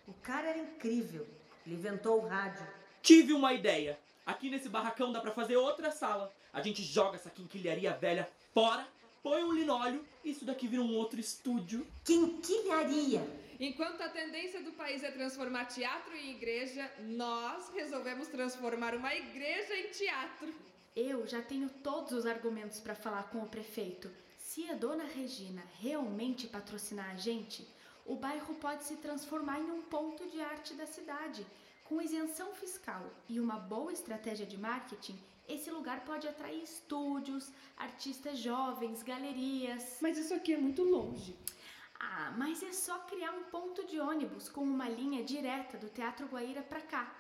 O 0.07 0.13
cara 0.13 0.51
era 0.51 0.59
incrível. 0.59 1.27
Ele 1.65 1.75
inventou 1.75 2.23
o 2.23 2.25
rádio. 2.25 2.65
Tive 3.01 3.33
uma 3.33 3.51
ideia. 3.51 3.99
Aqui 4.25 4.49
nesse 4.49 4.69
barracão 4.69 5.11
dá 5.11 5.19
pra 5.19 5.33
fazer 5.33 5.57
outra 5.57 5.91
sala. 5.91 6.31
A 6.53 6.61
gente 6.61 6.81
joga 6.81 7.17
essa 7.17 7.29
quinquilharia 7.29 7.91
velha 7.91 8.25
fora, 8.53 8.87
põe 9.23 9.43
um 9.43 9.53
linóleo 9.53 10.05
isso 10.23 10.45
daqui 10.45 10.67
vira 10.67 10.81
um 10.81 10.95
outro 10.95 11.19
estúdio. 11.19 11.85
Quinquilharia! 12.05 13.21
Enquanto 13.59 14.01
a 14.01 14.07
tendência 14.07 14.63
do 14.63 14.71
país 14.71 15.03
é 15.03 15.11
transformar 15.11 15.65
teatro 15.65 16.15
em 16.15 16.31
igreja, 16.31 16.89
nós 17.09 17.69
resolvemos 17.73 18.29
transformar 18.29 18.95
uma 18.95 19.13
igreja 19.13 19.75
em 19.75 19.89
teatro. 19.89 20.53
Eu 20.95 21.27
já 21.27 21.41
tenho 21.41 21.69
todos 21.83 22.13
os 22.13 22.25
argumentos 22.25 22.79
para 22.79 22.95
falar 22.95 23.23
com 23.23 23.39
o 23.39 23.49
prefeito. 23.49 24.09
Se 24.39 24.69
a 24.69 24.75
dona 24.75 25.03
Regina 25.03 25.61
realmente 25.81 26.47
patrocinar 26.47 27.09
a 27.11 27.15
gente, 27.15 27.67
o 28.05 28.15
bairro 28.15 28.55
pode 28.55 28.85
se 28.85 28.95
transformar 28.97 29.59
em 29.59 29.71
um 29.71 29.81
ponto 29.81 30.25
de 30.29 30.39
arte 30.39 30.73
da 30.73 30.85
cidade. 30.85 31.45
Com 31.83 32.01
isenção 32.01 32.53
fiscal 32.53 33.05
e 33.27 33.41
uma 33.41 33.59
boa 33.59 33.91
estratégia 33.91 34.45
de 34.45 34.57
marketing, 34.57 35.19
esse 35.47 35.69
lugar 35.69 36.05
pode 36.05 36.27
atrair 36.27 36.63
estúdios, 36.63 37.51
artistas 37.77 38.39
jovens, 38.39 39.03
galerias. 39.03 39.97
Mas 40.01 40.17
isso 40.17 40.33
aqui 40.33 40.53
é 40.53 40.57
muito 40.57 40.83
longe. 40.83 41.35
Ah, 41.99 42.33
mas 42.37 42.61
é 42.63 42.71
só 42.71 42.99
criar 42.99 43.31
um 43.31 43.43
ponto 43.43 43.85
de 43.85 43.99
ônibus 43.99 44.49
com 44.49 44.61
uma 44.61 44.89
linha 44.89 45.23
direta 45.23 45.77
do 45.77 45.89
Teatro 45.89 46.27
Guaíra 46.27 46.61
pra 46.61 46.81
cá. 46.81 47.13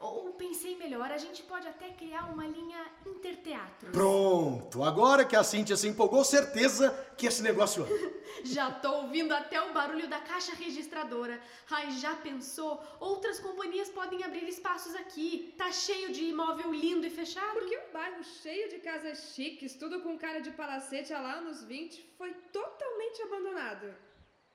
Ou 0.00 0.32
pensei 0.34 0.76
melhor, 0.76 1.10
a 1.10 1.18
gente 1.18 1.42
pode 1.42 1.66
até 1.66 1.88
criar 1.90 2.26
uma 2.32 2.46
linha 2.46 2.86
interteatros. 3.04 3.90
Pronto, 3.90 4.84
agora 4.84 5.24
que 5.24 5.34
a 5.34 5.42
Cíntia 5.42 5.76
se 5.76 5.88
empolgou, 5.88 6.24
certeza 6.24 6.90
que 7.16 7.26
esse 7.26 7.42
negócio. 7.42 7.84
Já 8.44 8.70
tô 8.70 8.92
ouvindo 9.02 9.32
até 9.32 9.60
o 9.60 9.72
barulho 9.72 10.08
da 10.08 10.20
caixa 10.20 10.54
registradora. 10.54 11.40
Ai, 11.68 11.90
já 11.90 12.14
pensou? 12.14 12.80
Outras 13.00 13.40
companhias 13.40 13.88
podem 13.88 14.22
abrir 14.22 14.48
espaços 14.48 14.94
aqui. 14.94 15.52
Tá 15.58 15.72
cheio 15.72 16.12
de 16.12 16.24
imóvel 16.24 16.72
lindo 16.72 17.04
e 17.04 17.10
fechado. 17.10 17.54
Porque 17.54 17.76
o 17.76 17.92
bairro 17.92 18.22
cheio 18.22 18.68
de 18.68 18.78
casas 18.78 19.32
chiques, 19.34 19.74
tudo 19.74 20.02
com 20.02 20.16
cara 20.16 20.40
de 20.40 20.52
palacete 20.52 21.12
há 21.12 21.20
lá 21.20 21.32
anos 21.32 21.64
20, 21.64 22.14
foi 22.16 22.32
totalmente 22.52 23.22
abandonado. 23.22 23.92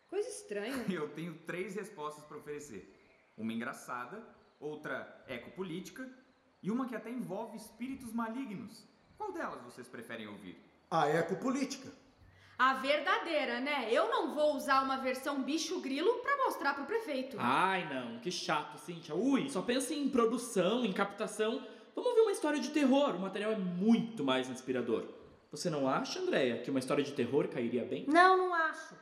Coisa 0.09 0.29
estranha. 0.29 0.85
Eu 0.89 1.09
tenho 1.09 1.38
três 1.39 1.75
respostas 1.75 2.23
para 2.23 2.38
oferecer. 2.38 2.89
Uma 3.35 3.51
engraçada, 3.51 4.23
outra 4.63 5.24
ecopolítica 5.27 6.09
e 6.61 6.72
uma 6.72 6.87
que 6.87 6.96
até 6.96 7.09
envolve 7.09 7.57
espíritos 7.57 8.14
malignos. 8.14 8.87
Qual 9.18 9.31
delas 9.31 9.61
vocês 9.61 9.87
preferem 9.87 10.27
ouvir? 10.27 10.57
A 10.90 11.09
ecopolítica. 11.09 11.92
A 12.57 12.75
verdadeira, 12.75 13.59
né? 13.59 13.87
Eu 13.92 14.09
não 14.09 14.33
vou 14.33 14.55
usar 14.55 14.83
uma 14.83 14.98
versão 14.98 15.44
bicho 15.44 15.81
grilo 15.81 16.20
pra 16.20 16.37
mostrar 16.37 16.74
pro 16.74 16.85
prefeito. 16.85 17.35
Ai, 17.40 17.87
não, 17.94 18.20
que 18.20 18.31
chato, 18.31 18.77
Cíntia. 18.77 19.14
Ui, 19.14 19.50
só 19.50 19.61
pensa 19.61 19.94
em 19.94 20.07
produção, 20.07 20.85
em 20.85 20.94
captação. 20.94 21.66
Vamos 21.96 22.09
ouvir 22.11 22.22
uma 22.22 22.31
história 22.31 22.59
de 22.59 22.70
terror. 22.70 23.16
O 23.16 23.20
material 23.20 23.51
é 23.51 23.57
muito 23.57 24.24
mais 24.24 24.50
inspirador. 24.50 25.05
Você 25.51 25.70
não 25.70 25.87
acha, 25.87 26.20
Andréia, 26.20 26.61
que 26.61 26.70
uma 26.70 26.79
história 26.79 27.03
de 27.03 27.11
terror 27.11 27.48
cairia 27.48 27.83
bem? 27.83 28.05
Não, 28.07 28.37
não 28.37 28.53
acho. 28.53 28.96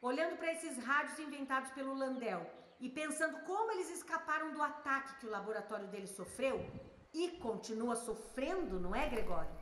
Olhando 0.00 0.36
para 0.36 0.52
esses 0.52 0.82
rádios 0.82 1.18
inventados 1.18 1.70
pelo 1.70 1.94
Landel 1.94 2.61
e 2.82 2.90
pensando 2.90 3.38
como 3.48 3.70
eles 3.70 3.88
escaparam 3.90 4.52
do 4.52 4.60
ataque 4.60 5.20
que 5.20 5.26
o 5.26 5.30
laboratório 5.30 5.86
dele 5.86 6.08
sofreu 6.08 6.68
e 7.14 7.28
continua 7.46 7.94
sofrendo, 7.94 8.80
não 8.80 8.92
é, 8.92 9.08
Gregório? 9.08 9.52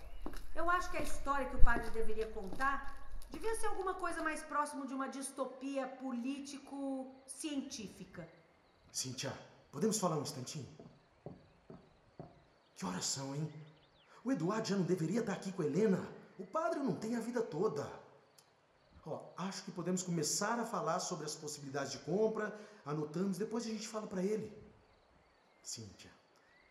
Eu 0.54 0.70
acho 0.70 0.90
que 0.90 0.96
a 0.96 1.02
história 1.02 1.50
que 1.50 1.56
o 1.56 1.62
padre 1.62 1.90
deveria 1.90 2.30
contar 2.30 2.96
devia 3.28 3.54
ser 3.56 3.66
alguma 3.66 3.92
coisa 3.92 4.22
mais 4.22 4.42
próximo 4.42 4.87
de 4.87 4.94
uma 4.94 5.06
distopia 5.06 5.87
político-científica. 5.87 8.26
Cíntia, 8.90 9.38
podemos 9.70 9.98
falar 9.98 10.16
um 10.16 10.22
instantinho? 10.22 10.66
Que 12.74 12.87
horas 12.87 13.04
são, 13.04 13.35
hein? 13.35 13.52
O 14.24 14.33
Eduardo 14.33 14.66
já 14.66 14.76
não 14.76 14.85
deveria 14.85 15.20
estar 15.20 15.35
aqui 15.35 15.52
com 15.52 15.61
a 15.61 15.66
Helena. 15.66 16.09
O 16.38 16.46
padre 16.46 16.80
não 16.80 16.94
tem 16.94 17.16
a 17.16 17.20
vida 17.20 17.42
toda. 17.42 17.87
Ó, 19.04 19.20
acho 19.37 19.62
que 19.64 19.70
podemos 19.70 20.02
começar 20.02 20.59
a 20.59 20.64
falar 20.64 21.00
sobre 21.00 21.26
as 21.26 21.35
possibilidades 21.35 21.92
de 21.92 21.98
compra, 21.98 22.59
anotamos, 22.84 23.38
depois 23.38 23.66
a 23.66 23.70
gente 23.70 23.86
fala 23.86 24.06
para 24.06 24.22
ele. 24.22 24.52
Cíntia, 25.62 26.10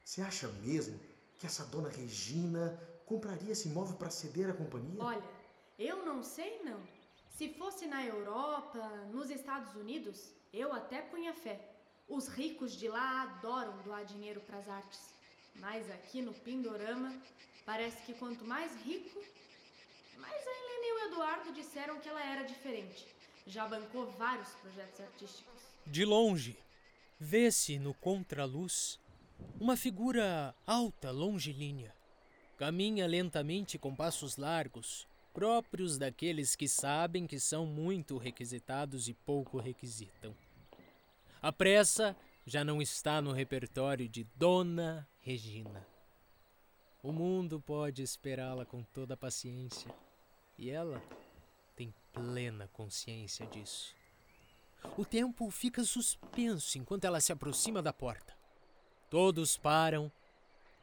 você 0.04 0.22
acha 0.22 0.48
mesmo 0.64 1.00
que 1.38 1.46
essa 1.46 1.66
dona 1.66 1.90
Regina 1.90 2.80
compraria 3.06 3.52
esse 3.52 3.68
imóvel 3.68 3.96
para 3.96 4.10
ceder 4.10 4.50
à 4.50 4.54
companhia? 4.54 5.02
Olha, 5.04 5.24
eu 5.78 6.06
não 6.06 6.24
sei 6.24 6.62
não. 6.64 6.80
Se 7.38 7.54
fosse 7.54 7.86
na 7.86 8.06
Europa, 8.06 8.80
nos 9.12 9.30
Estados 9.30 9.74
Unidos, 9.76 10.32
eu 10.52 10.74
até 10.74 11.02
punha 11.02 11.34
fé. 11.34 11.58
Os 12.08 12.28
ricos 12.28 12.74
de 12.74 12.88
lá 12.88 13.22
adoram 13.24 13.78
doar 13.84 14.04
dinheiro 14.04 14.42
para 14.42 14.58
as 14.58 14.68
artes. 14.68 15.14
Mas 15.56 15.90
aqui 15.92 16.22
no 16.22 16.34
Pindorama, 16.34 17.14
parece 17.66 18.02
que 18.04 18.14
quanto 18.16 18.44
mais 18.44 18.76
rico, 18.82 19.24
mais 20.18 20.48
a 20.48 20.52
Helena 20.52 20.86
e 20.86 20.92
o 20.92 21.00
Eduardo 21.08 21.54
disseram 21.54 22.00
que 22.00 22.10
ela 22.10 22.24
era 22.24 22.44
diferente. 22.44 23.08
Já 23.46 23.68
bancou 23.68 24.12
vários 24.12 24.50
projetos 24.56 25.00
artísticos. 25.00 25.69
De 25.90 26.06
longe, 26.06 26.56
vê-se 27.20 27.80
no 27.80 27.96
contraluz 27.96 29.00
uma 29.60 29.76
figura 29.76 30.54
alta, 30.68 31.10
longilínea. 31.10 31.96
Caminha 32.60 33.08
lentamente 33.08 33.80
com 33.80 33.96
passos 33.96 34.38
largos, 34.38 35.08
próprios 35.34 35.98
daqueles 35.98 36.56
que 36.56 36.68
sabem 36.68 37.26
que 37.26 37.40
são 37.40 37.66
muito 37.66 38.20
requisitados 38.20 39.08
e 39.08 39.16
pouco 39.16 39.58
requisitam. 39.58 40.36
A 41.42 41.52
pressa 41.52 42.16
já 42.46 42.64
não 42.64 42.80
está 42.84 43.20
no 43.20 43.32
repertório 43.32 44.08
de 44.08 44.28
Dona 44.36 45.08
Regina. 45.22 45.88
O 47.02 47.12
mundo 47.12 47.60
pode 47.60 48.04
esperá-la 48.04 48.64
com 48.64 48.84
toda 48.84 49.16
a 49.16 49.18
paciência, 49.18 49.92
e 50.56 50.70
ela 50.70 51.02
tem 51.76 51.92
plena 52.14 52.70
consciência 52.74 53.48
disso. 53.48 53.98
O 54.98 55.06
tempo 55.06 55.50
fica 55.50 55.84
suspenso 55.84 56.78
enquanto 56.78 57.06
ela 57.06 57.20
se 57.20 57.32
aproxima 57.32 57.82
da 57.82 57.94
porta. 57.94 58.38
Todos 59.10 59.58
param 59.58 60.12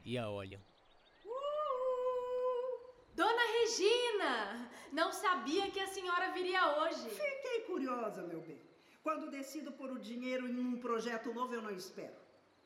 e 0.05 0.19
a 0.19 0.29
olham. 0.29 0.61
Dona 3.15 3.43
Regina! 3.61 4.71
Não 4.93 5.13
sabia 5.13 5.71
que 5.71 5.81
a 5.81 5.87
senhora 5.87 6.33
viria 6.33 6.79
hoje. 6.79 7.09
Fiquei 7.09 7.61
curiosa, 7.67 8.23
meu 8.23 8.41
bem. 8.41 8.61
Quando 9.03 9.31
decido 9.31 9.73
pôr 9.73 9.91
o 9.93 9.99
dinheiro 9.99 10.49
em 10.49 10.59
um 10.59 10.79
projeto 10.79 11.33
novo, 11.33 11.55
eu 11.55 11.63
não 11.63 11.71
espero. 11.71 12.15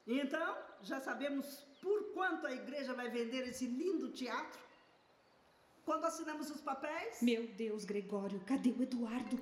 Então, 0.07 0.57
já 0.83 1.01
sabemos 1.01 1.67
por 1.81 2.13
quanto 2.13 2.47
a 2.47 2.53
igreja 2.53 2.95
vai 2.95 3.09
vender 3.11 3.47
esse 3.49 3.67
lindo 3.67 4.11
teatro? 4.11 4.61
Quando 5.85 6.05
assinamos 6.05 6.51
os 6.51 6.61
papéis? 6.61 7.21
Meu 7.21 7.47
Deus, 7.49 7.85
Gregório, 7.85 8.41
cadê 8.41 8.71
o 8.71 8.83
Eduardo? 8.83 9.37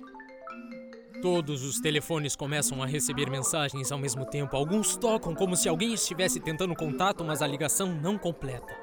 Todos 1.21 1.63
os 1.65 1.81
telefones 1.81 2.33
começam 2.33 2.81
a 2.81 2.85
receber 2.85 3.29
mensagens 3.29 3.91
ao 3.91 3.97
mesmo 3.97 4.25
tempo. 4.25 4.55
Alguns 4.55 4.95
tocam 4.95 5.35
como 5.35 5.53
se 5.53 5.67
alguém 5.67 5.93
estivesse 5.93 6.39
tentando 6.39 6.73
contato, 6.73 7.25
mas 7.25 7.41
a 7.41 7.47
ligação 7.47 7.93
não 7.93 8.17
completa. 8.17 8.73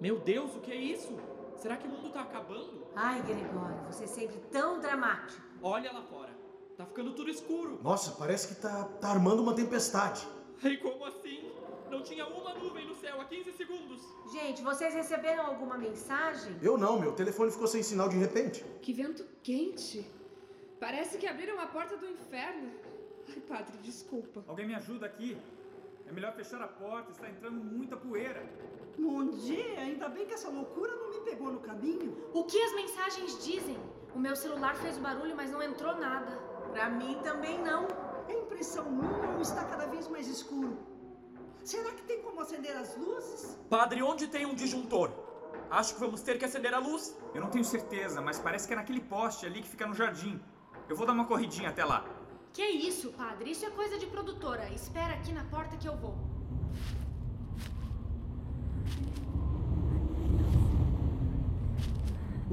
Meu 0.00 0.18
Deus, 0.18 0.56
o 0.56 0.60
que 0.60 0.72
é 0.72 0.76
isso? 0.76 1.16
Será 1.56 1.76
que 1.76 1.86
o 1.86 1.90
mundo 1.90 2.10
tá 2.10 2.22
acabando? 2.22 2.88
Ai, 2.96 3.22
Gregório, 3.22 3.76
você 3.86 4.02
é 4.02 4.08
sempre 4.08 4.40
tão 4.50 4.80
dramático. 4.80 5.40
Olha 5.62 5.92
lá 5.92 6.02
fora. 6.02 6.30
Tá 6.76 6.84
ficando 6.84 7.14
tudo 7.14 7.30
escuro. 7.30 7.78
Nossa, 7.84 8.10
parece 8.18 8.48
que 8.48 8.60
tá, 8.60 8.82
tá 9.00 9.10
armando 9.10 9.42
uma 9.42 9.54
tempestade. 9.54 10.26
E 10.64 10.76
como 10.78 11.04
assim? 11.04 11.52
Não 11.92 12.00
tinha 12.00 12.26
uma 12.26 12.54
nuvem 12.54 12.86
no 12.86 12.94
céu 12.96 13.20
há 13.20 13.24
15 13.26 13.52
segundos. 13.52 14.00
Gente, 14.32 14.62
vocês 14.62 14.94
receberam 14.94 15.44
alguma 15.44 15.76
mensagem? 15.76 16.56
Eu 16.62 16.78
não, 16.78 16.98
meu 16.98 17.12
telefone 17.12 17.50
ficou 17.50 17.66
sem 17.66 17.82
sinal 17.82 18.08
de 18.08 18.16
repente. 18.16 18.64
Que 18.80 18.94
vento 18.94 19.22
quente. 19.42 20.10
Parece 20.80 21.18
que 21.18 21.26
abriram 21.26 21.60
a 21.60 21.66
porta 21.66 21.94
do 21.98 22.08
inferno. 22.08 22.70
Ai, 23.28 23.40
padre, 23.40 23.76
desculpa. 23.82 24.42
Alguém 24.48 24.66
me 24.66 24.74
ajuda 24.74 25.04
aqui? 25.04 25.36
É 26.06 26.12
melhor 26.12 26.32
fechar 26.32 26.62
a 26.62 26.66
porta, 26.66 27.10
está 27.10 27.28
entrando 27.28 27.62
muita 27.62 27.94
poeira. 27.94 28.42
Bom 28.98 29.28
dia, 29.28 29.78
ainda 29.78 30.08
bem 30.08 30.24
que 30.24 30.32
essa 30.32 30.48
loucura 30.48 30.96
não 30.96 31.10
me 31.10 31.20
pegou 31.20 31.52
no 31.52 31.60
caminho. 31.60 32.16
O 32.32 32.44
que 32.44 32.58
as 32.58 32.74
mensagens 32.74 33.44
dizem? 33.44 33.76
O 34.14 34.18
meu 34.18 34.34
celular 34.34 34.74
fez 34.76 34.96
barulho, 34.96 35.36
mas 35.36 35.50
não 35.50 35.62
entrou 35.62 35.94
nada. 35.96 36.38
Pra 36.72 36.88
mim 36.88 37.18
também 37.22 37.62
não. 37.62 37.86
É 38.30 38.32
impressão 38.32 38.90
minha 38.90 39.34
ou 39.34 39.42
está 39.42 39.62
cada 39.66 39.84
vez 39.84 40.08
mais 40.08 40.26
escuro? 40.26 40.91
Será 41.64 41.92
que 41.92 42.02
tem 42.02 42.20
como 42.22 42.40
acender 42.40 42.76
as 42.76 42.96
luzes? 42.96 43.56
Padre, 43.70 44.02
onde 44.02 44.26
tem 44.26 44.44
um 44.44 44.54
disjuntor? 44.54 45.10
Acho 45.70 45.94
que 45.94 46.00
vamos 46.00 46.20
ter 46.20 46.38
que 46.38 46.44
acender 46.44 46.74
a 46.74 46.78
luz. 46.78 47.16
Eu 47.34 47.40
não 47.40 47.50
tenho 47.50 47.64
certeza, 47.64 48.20
mas 48.20 48.38
parece 48.38 48.66
que 48.66 48.72
é 48.74 48.76
naquele 48.76 49.00
poste 49.00 49.46
ali 49.46 49.62
que 49.62 49.68
fica 49.68 49.86
no 49.86 49.94
jardim. 49.94 50.40
Eu 50.88 50.96
vou 50.96 51.06
dar 51.06 51.12
uma 51.12 51.24
corridinha 51.24 51.70
até 51.70 51.84
lá. 51.84 52.04
Que 52.52 52.66
isso, 52.66 53.12
padre? 53.12 53.52
Isso 53.52 53.64
é 53.64 53.70
coisa 53.70 53.96
de 53.96 54.06
produtora. 54.06 54.68
Espera 54.74 55.14
aqui 55.14 55.32
na 55.32 55.44
porta 55.44 55.76
que 55.76 55.88
eu 55.88 55.96
vou. 55.96 56.14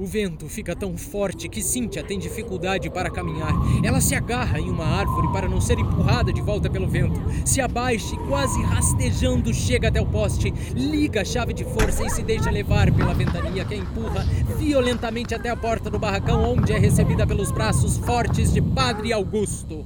O 0.00 0.06
vento 0.06 0.48
fica 0.48 0.74
tão 0.74 0.96
forte 0.96 1.46
que 1.46 1.62
Cynthia 1.62 2.02
tem 2.02 2.18
dificuldade 2.18 2.88
para 2.88 3.10
caminhar. 3.10 3.52
Ela 3.84 4.00
se 4.00 4.14
agarra 4.14 4.58
em 4.58 4.70
uma 4.70 4.86
árvore 4.86 5.30
para 5.30 5.46
não 5.46 5.60
ser 5.60 5.78
empurrada 5.78 6.32
de 6.32 6.40
volta 6.40 6.70
pelo 6.70 6.88
vento. 6.88 7.20
Se 7.44 7.60
abaixa 7.60 8.14
e, 8.14 8.18
quase 8.26 8.62
rastejando, 8.62 9.52
chega 9.52 9.88
até 9.88 10.00
o 10.00 10.06
poste, 10.06 10.54
liga 10.74 11.20
a 11.20 11.24
chave 11.24 11.52
de 11.52 11.64
força 11.64 12.02
e 12.06 12.08
se 12.08 12.22
deixa 12.22 12.50
levar 12.50 12.90
pela 12.90 13.12
ventania 13.12 13.62
que 13.62 13.74
a 13.74 13.76
empurra 13.76 14.24
violentamente 14.56 15.34
até 15.34 15.50
a 15.50 15.56
porta 15.56 15.90
do 15.90 15.98
barracão, 15.98 16.50
onde 16.50 16.72
é 16.72 16.78
recebida 16.78 17.26
pelos 17.26 17.50
braços 17.52 17.98
fortes 17.98 18.54
de 18.54 18.62
Padre 18.62 19.12
Augusto. 19.12 19.84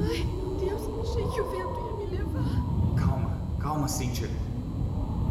Ai, 0.00 0.24
meu 0.24 0.56
Deus, 0.58 1.10
achei 1.10 1.24
que 1.24 1.40
o 1.42 1.50
vento 1.50 2.00
ia 2.00 2.06
me 2.06 2.16
levar. 2.16 2.96
Calma, 2.96 3.38
calma, 3.60 3.86
Cynthia. 3.86 4.30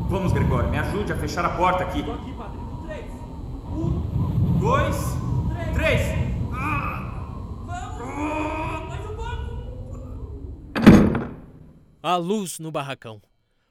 Vamos, 0.10 0.32
Gregório, 0.32 0.70
me 0.70 0.78
ajude 0.78 1.12
a 1.12 1.18
fechar 1.18 1.44
a 1.44 1.50
porta 1.50 1.84
aqui. 1.86 2.04
Tô 2.04 2.12
aqui, 2.12 2.32
padre. 2.34 2.60
Três. 2.86 3.18
Um, 3.70 4.57
dois, 4.68 4.98
três. 5.74 6.02
A 12.04 12.16
luz 12.18 12.60
no 12.60 12.70
barracão. 12.70 13.22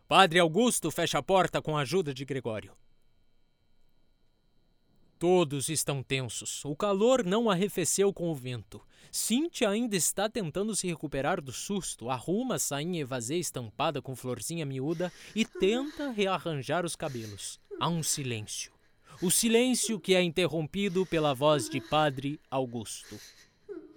Padre 0.09 0.38
Augusto 0.38 0.90
fecha 0.90 1.18
a 1.18 1.22
porta 1.22 1.61
com 1.61 1.76
a 1.76 1.82
ajuda 1.82 2.14
de 2.14 2.24
Gregório. 2.24 2.72
Todos 5.18 5.68
estão 5.68 6.02
tensos. 6.02 6.64
O 6.64 6.74
calor 6.74 7.22
não 7.24 7.50
arrefeceu 7.50 8.11
com 8.11 8.30
o 8.30 8.35
vento. 8.35 8.80
Cynthia 9.12 9.68
ainda 9.68 9.96
está 9.96 10.30
tentando 10.30 10.74
se 10.74 10.87
recuperar 10.87 11.42
do 11.42 11.52
susto, 11.52 12.09
arruma 12.09 12.54
a 12.54 12.59
sainha 12.59 13.02
evasê 13.02 13.37
estampada 13.37 14.00
com 14.00 14.16
florzinha 14.16 14.64
miúda 14.64 15.12
e 15.35 15.44
tenta 15.44 16.11
rearranjar 16.11 16.87
os 16.87 16.96
cabelos. 16.96 17.61
Há 17.78 17.88
um 17.88 18.02
silêncio. 18.02 18.75
O 19.22 19.31
silêncio 19.31 19.98
que 19.98 20.14
é 20.14 20.22
interrompido 20.22 21.07
pela 21.07 21.33
voz 21.33 21.70
de 21.70 21.81
Padre 21.81 22.38
Augusto. 22.50 23.18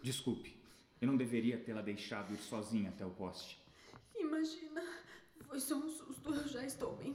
Desculpe, 0.02 0.56
eu 1.02 1.08
não 1.08 1.18
deveria 1.18 1.58
tê-la 1.58 1.82
deixado 1.82 2.34
ir 2.34 2.38
sozinha 2.38 2.90
até 2.90 3.06
o 3.06 3.10
poste. 3.10 3.60
Imagina, 4.18 4.82
foi 5.42 5.60
só 5.60 5.76
um 5.76 5.90
susto, 5.90 6.34
eu 6.34 6.48
já 6.48 6.66
estou 6.66 6.96
bem. 6.96 7.14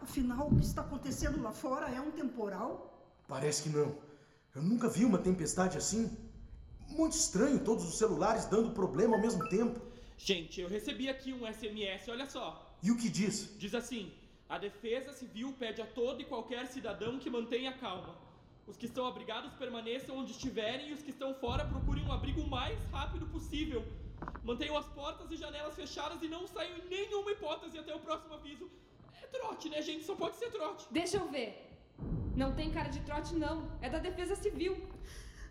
Afinal, 0.00 0.48
o 0.48 0.56
que 0.56 0.64
está 0.64 0.80
acontecendo 0.80 1.42
lá 1.42 1.52
fora 1.52 1.90
é 1.90 2.00
um 2.00 2.10
temporal? 2.10 3.06
Parece 3.28 3.64
que 3.64 3.68
não. 3.68 3.94
Eu 4.54 4.62
nunca 4.62 4.88
vi 4.88 5.04
uma 5.04 5.18
tempestade 5.18 5.76
assim. 5.76 6.10
Muito 6.88 7.12
estranho, 7.12 7.62
todos 7.62 7.84
os 7.84 7.98
celulares 7.98 8.46
dando 8.46 8.70
problema 8.70 9.16
ao 9.16 9.20
mesmo 9.20 9.46
tempo. 9.50 9.78
Gente, 10.16 10.60
eu 10.60 10.68
recebi 10.68 11.08
aqui 11.08 11.34
um 11.34 11.46
SMS, 11.46 12.08
olha 12.08 12.26
só. 12.26 12.74
E 12.82 12.90
o 12.90 12.96
que 12.96 13.10
diz? 13.10 13.58
Diz 13.58 13.74
assim: 13.74 14.12
a 14.48 14.58
Defesa 14.58 15.12
Civil 15.12 15.54
pede 15.58 15.80
a 15.80 15.86
todo 15.86 16.20
e 16.20 16.24
qualquer 16.24 16.66
cidadão 16.66 17.18
que 17.18 17.30
mantenha 17.30 17.72
calma. 17.72 18.14
Os 18.66 18.76
que 18.76 18.86
estão 18.86 19.06
abrigados 19.06 19.52
permaneçam 19.54 20.16
onde 20.16 20.32
estiverem 20.32 20.88
e 20.88 20.92
os 20.92 21.02
que 21.02 21.10
estão 21.10 21.34
fora 21.34 21.64
procurem 21.66 22.04
um 22.04 22.12
abrigo 22.12 22.40
o 22.40 22.48
mais 22.48 22.78
rápido 22.90 23.26
possível. 23.26 23.84
Mantenham 24.42 24.76
as 24.76 24.86
portas 24.86 25.30
e 25.30 25.36
janelas 25.36 25.74
fechadas 25.74 26.22
e 26.22 26.28
não 26.28 26.46
saiam 26.46 26.78
em 26.78 26.88
nenhuma 26.88 27.30
hipótese 27.32 27.78
até 27.78 27.94
o 27.94 28.00
próximo 28.00 28.34
aviso. 28.34 28.70
É 29.22 29.26
trote, 29.26 29.68
né, 29.68 29.82
gente? 29.82 30.04
Só 30.04 30.14
pode 30.14 30.36
ser 30.36 30.50
trote. 30.50 30.86
Deixa 30.90 31.18
eu 31.18 31.28
ver. 31.28 31.70
Não 32.36 32.54
tem 32.54 32.70
cara 32.70 32.88
de 32.88 33.00
trote, 33.00 33.34
não. 33.34 33.70
É 33.80 33.88
da 33.88 33.98
Defesa 33.98 34.34
Civil. 34.34 34.76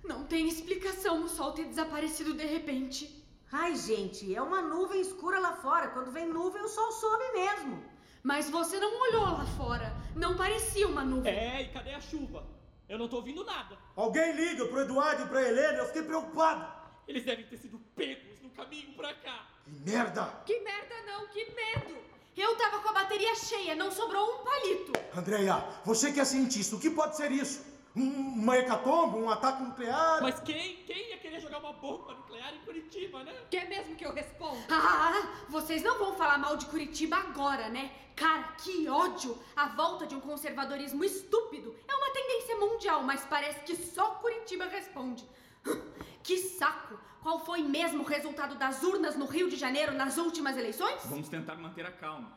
Não 0.04 0.26
tem 0.26 0.48
explicação 0.48 1.24
o 1.24 1.30
sol 1.30 1.52
ter 1.54 1.66
desaparecido 1.66 2.34
de 2.34 2.46
repente. 2.46 3.24
Ai, 3.52 3.76
gente, 3.76 4.34
é 4.34 4.42
uma 4.42 4.62
nuvem 4.62 5.00
escura 5.00 5.40
lá 5.40 5.54
fora. 5.54 5.90
Quando 5.90 6.12
vem 6.12 6.28
nuvem, 6.28 6.62
o 6.64 6.68
sol 6.68 6.92
some 6.92 7.32
mesmo. 7.34 7.93
Mas 8.24 8.50
você 8.50 8.80
não 8.80 9.02
olhou 9.02 9.24
lá 9.24 9.46
fora. 9.58 9.94
Não 10.16 10.38
parecia 10.38 10.88
uma 10.88 11.04
nuvem. 11.04 11.34
É, 11.34 11.64
e 11.64 11.68
cadê 11.68 11.92
a 11.92 12.00
chuva? 12.00 12.48
Eu 12.88 12.98
não 12.98 13.10
tô 13.10 13.18
ouvindo 13.18 13.44
nada. 13.44 13.78
Alguém 13.98 14.32
liga 14.32 14.66
pro 14.66 14.80
Eduardo 14.80 15.24
e 15.24 15.28
pra 15.28 15.42
Helena, 15.42 15.80
eu 15.80 15.88
fiquei 15.88 16.04
preocupado. 16.04 16.66
Eles 17.06 17.26
devem 17.26 17.46
ter 17.46 17.58
sido 17.58 17.78
pegos 17.94 18.42
no 18.42 18.50
caminho 18.52 18.94
pra 18.94 19.14
cá. 19.16 19.46
Que 19.66 19.72
merda! 19.92 20.24
Que 20.46 20.60
merda 20.62 20.96
não, 21.06 21.28
que 21.28 21.46
medo! 21.52 21.98
Eu 22.36 22.56
tava 22.56 22.80
com 22.80 22.90
a 22.90 22.94
bateria 22.94 23.36
cheia, 23.36 23.76
não 23.76 23.92
sobrou 23.92 24.40
um 24.40 24.44
palito. 24.44 24.94
Andréia, 25.16 25.58
você 25.84 26.14
que 26.14 26.20
é 26.22 26.26
cientista, 26.26 26.78
o 26.78 26.80
que 26.80 26.90
pode 26.90 27.18
ser 27.18 27.30
isso? 27.32 27.73
Um, 27.96 28.42
uma 28.42 28.58
hecatombe, 28.58 29.18
um 29.20 29.30
ataque 29.30 29.62
nuclear? 29.62 30.20
Mas 30.22 30.40
quem, 30.40 30.78
quem 30.78 31.10
ia 31.10 31.18
querer 31.20 31.40
jogar 31.40 31.60
uma 31.60 31.74
bomba 31.74 32.16
nuclear 32.16 32.54
em 32.54 32.60
Curitiba, 32.60 33.24
né? 33.24 33.34
Quer 33.52 33.70
mesmo 33.70 33.96
que 33.96 34.04
eu 34.04 34.12
responda? 34.12 34.60
Ah, 34.70 35.46
vocês 35.48 35.84
não 35.84 36.00
vão 36.00 36.16
falar 36.16 36.40
mal 36.40 36.58
de 36.58 36.66
Curitiba 36.66 37.18
agora, 37.18 37.70
né? 37.70 37.92
Cara, 38.16 38.44
que 38.64 38.88
ódio! 38.88 39.38
A 39.56 39.68
volta 39.70 40.08
de 40.08 40.16
um 40.16 40.20
conservadorismo 40.20 41.04
estúpido 41.04 41.76
é 41.88 41.96
uma 41.96 42.12
tendência 42.12 42.56
mundial, 42.58 43.04
mas 43.04 43.24
parece 43.26 43.60
que 43.62 43.76
só 43.76 44.16
Curitiba 44.16 44.66
responde. 44.66 45.28
Que 46.24 46.38
saco! 46.38 46.98
Qual 47.22 47.44
foi 47.44 47.62
mesmo 47.64 48.04
o 48.04 48.06
resultado 48.06 48.56
das 48.56 48.82
urnas 48.82 49.18
no 49.18 49.26
Rio 49.26 49.50
de 49.50 49.58
Janeiro 49.58 49.94
nas 49.94 50.18
últimas 50.18 50.56
eleições? 50.56 51.02
Vamos 51.06 51.28
tentar 51.28 51.56
manter 51.56 51.86
a 51.86 51.92
calma. 51.92 52.32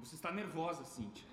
Você 0.00 0.16
está 0.16 0.30
nervosa, 0.30 0.84
Cynthia. 0.84 1.24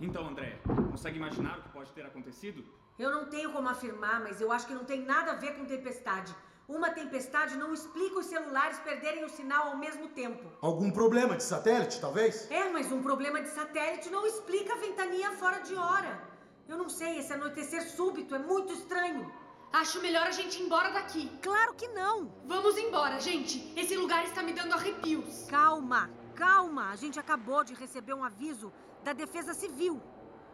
Então, 0.00 0.28
André, 0.28 0.60
consegue 0.90 1.16
imaginar 1.16 1.58
o 1.58 1.62
que 1.62 1.68
pode 1.70 1.90
ter 1.92 2.06
acontecido? 2.06 2.64
Eu 2.98 3.10
não 3.10 3.26
tenho 3.26 3.52
como 3.52 3.68
afirmar, 3.68 4.20
mas 4.20 4.40
eu 4.40 4.52
acho 4.52 4.66
que 4.66 4.74
não 4.74 4.84
tem 4.84 5.02
nada 5.02 5.32
a 5.32 5.34
ver 5.34 5.56
com 5.56 5.64
tempestade. 5.64 6.34
Uma 6.68 6.90
tempestade 6.90 7.56
não 7.56 7.72
explica 7.72 8.18
os 8.18 8.26
celulares 8.26 8.78
perderem 8.80 9.24
o 9.24 9.28
sinal 9.28 9.68
ao 9.68 9.76
mesmo 9.76 10.08
tempo. 10.08 10.44
Algum 10.60 10.90
problema 10.90 11.36
de 11.36 11.42
satélite, 11.42 12.00
talvez? 12.00 12.48
É, 12.50 12.68
mas 12.68 12.92
um 12.92 13.02
problema 13.02 13.40
de 13.40 13.48
satélite 13.48 14.10
não 14.10 14.26
explica 14.26 14.74
a 14.74 14.76
ventania 14.76 15.30
fora 15.32 15.60
de 15.60 15.74
hora. 15.74 16.22
Eu 16.68 16.76
não 16.76 16.88
sei, 16.88 17.18
esse 17.18 17.32
anoitecer 17.32 17.82
súbito 17.88 18.34
é 18.34 18.38
muito 18.38 18.72
estranho. 18.72 19.32
Acho 19.72 20.00
melhor 20.00 20.26
a 20.26 20.30
gente 20.30 20.60
ir 20.60 20.66
embora 20.66 20.90
daqui. 20.92 21.30
Claro 21.42 21.74
que 21.74 21.88
não! 21.88 22.30
Vamos 22.46 22.76
embora, 22.76 23.18
gente. 23.18 23.72
Esse 23.74 23.96
lugar 23.96 24.24
está 24.24 24.42
me 24.42 24.52
dando 24.52 24.74
arrepios. 24.74 25.46
Calma, 25.48 26.10
calma. 26.34 26.90
A 26.90 26.96
gente 26.96 27.18
acabou 27.18 27.64
de 27.64 27.74
receber 27.74 28.14
um 28.14 28.22
aviso 28.22 28.72
da 29.04 29.12
Defesa 29.12 29.54
Civil. 29.54 30.00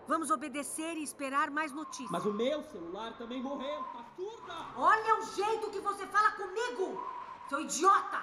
Vamos 0.07 0.31
obedecer 0.31 0.97
e 0.97 1.03
esperar 1.03 1.51
mais 1.51 1.73
notícias. 1.73 2.11
Mas 2.11 2.27
o 2.27 2.33
meu 2.33 2.63
celular 2.65 3.17
também 3.17 3.43
morreu, 3.43 3.83
tá 3.85 4.05
surda? 4.15 4.55
Olha 4.77 5.19
o 5.21 5.23
jeito 5.35 5.71
que 5.71 5.81
você 5.81 6.07
fala 6.07 6.33
comigo, 6.33 7.03
seu 7.49 7.61
idiota! 7.61 8.23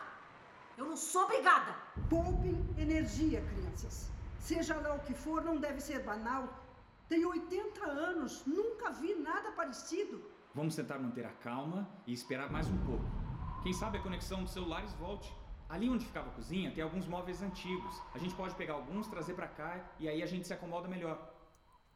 Eu 0.77 0.85
não 0.85 0.95
sou 0.97 1.23
obrigada. 1.23 1.75
Poupem 2.09 2.57
energia, 2.77 3.41
crianças. 3.41 4.11
Seja 4.39 4.75
lá 4.79 4.95
o 4.95 4.99
que 4.99 5.13
for, 5.13 5.43
não 5.43 5.57
deve 5.57 5.81
ser 5.81 5.99
banal. 6.03 6.47
Tenho 7.09 7.29
80 7.29 7.85
anos, 7.85 8.43
nunca 8.45 8.91
vi 8.91 9.13
nada 9.15 9.51
parecido. 9.51 10.23
Vamos 10.53 10.75
tentar 10.75 10.97
manter 10.97 11.25
a 11.25 11.31
calma 11.31 11.87
e 12.07 12.13
esperar 12.13 12.51
mais 12.51 12.67
um 12.67 12.77
pouco. 12.85 13.05
Quem 13.63 13.73
sabe 13.73 13.97
a 13.97 14.01
conexão 14.01 14.43
dos 14.43 14.53
celulares 14.53 14.93
volte. 14.93 15.33
Ali 15.71 15.89
onde 15.89 16.03
ficava 16.03 16.27
a 16.27 16.31
cozinha 16.31 16.69
tem 16.69 16.83
alguns 16.83 17.07
móveis 17.07 17.41
antigos. 17.41 17.95
A 18.13 18.17
gente 18.17 18.35
pode 18.35 18.53
pegar 18.55 18.73
alguns, 18.73 19.07
trazer 19.07 19.33
pra 19.35 19.47
cá 19.47 19.89
e 19.97 20.09
aí 20.09 20.21
a 20.21 20.25
gente 20.25 20.45
se 20.45 20.53
acomoda 20.53 20.85
melhor. 20.89 21.17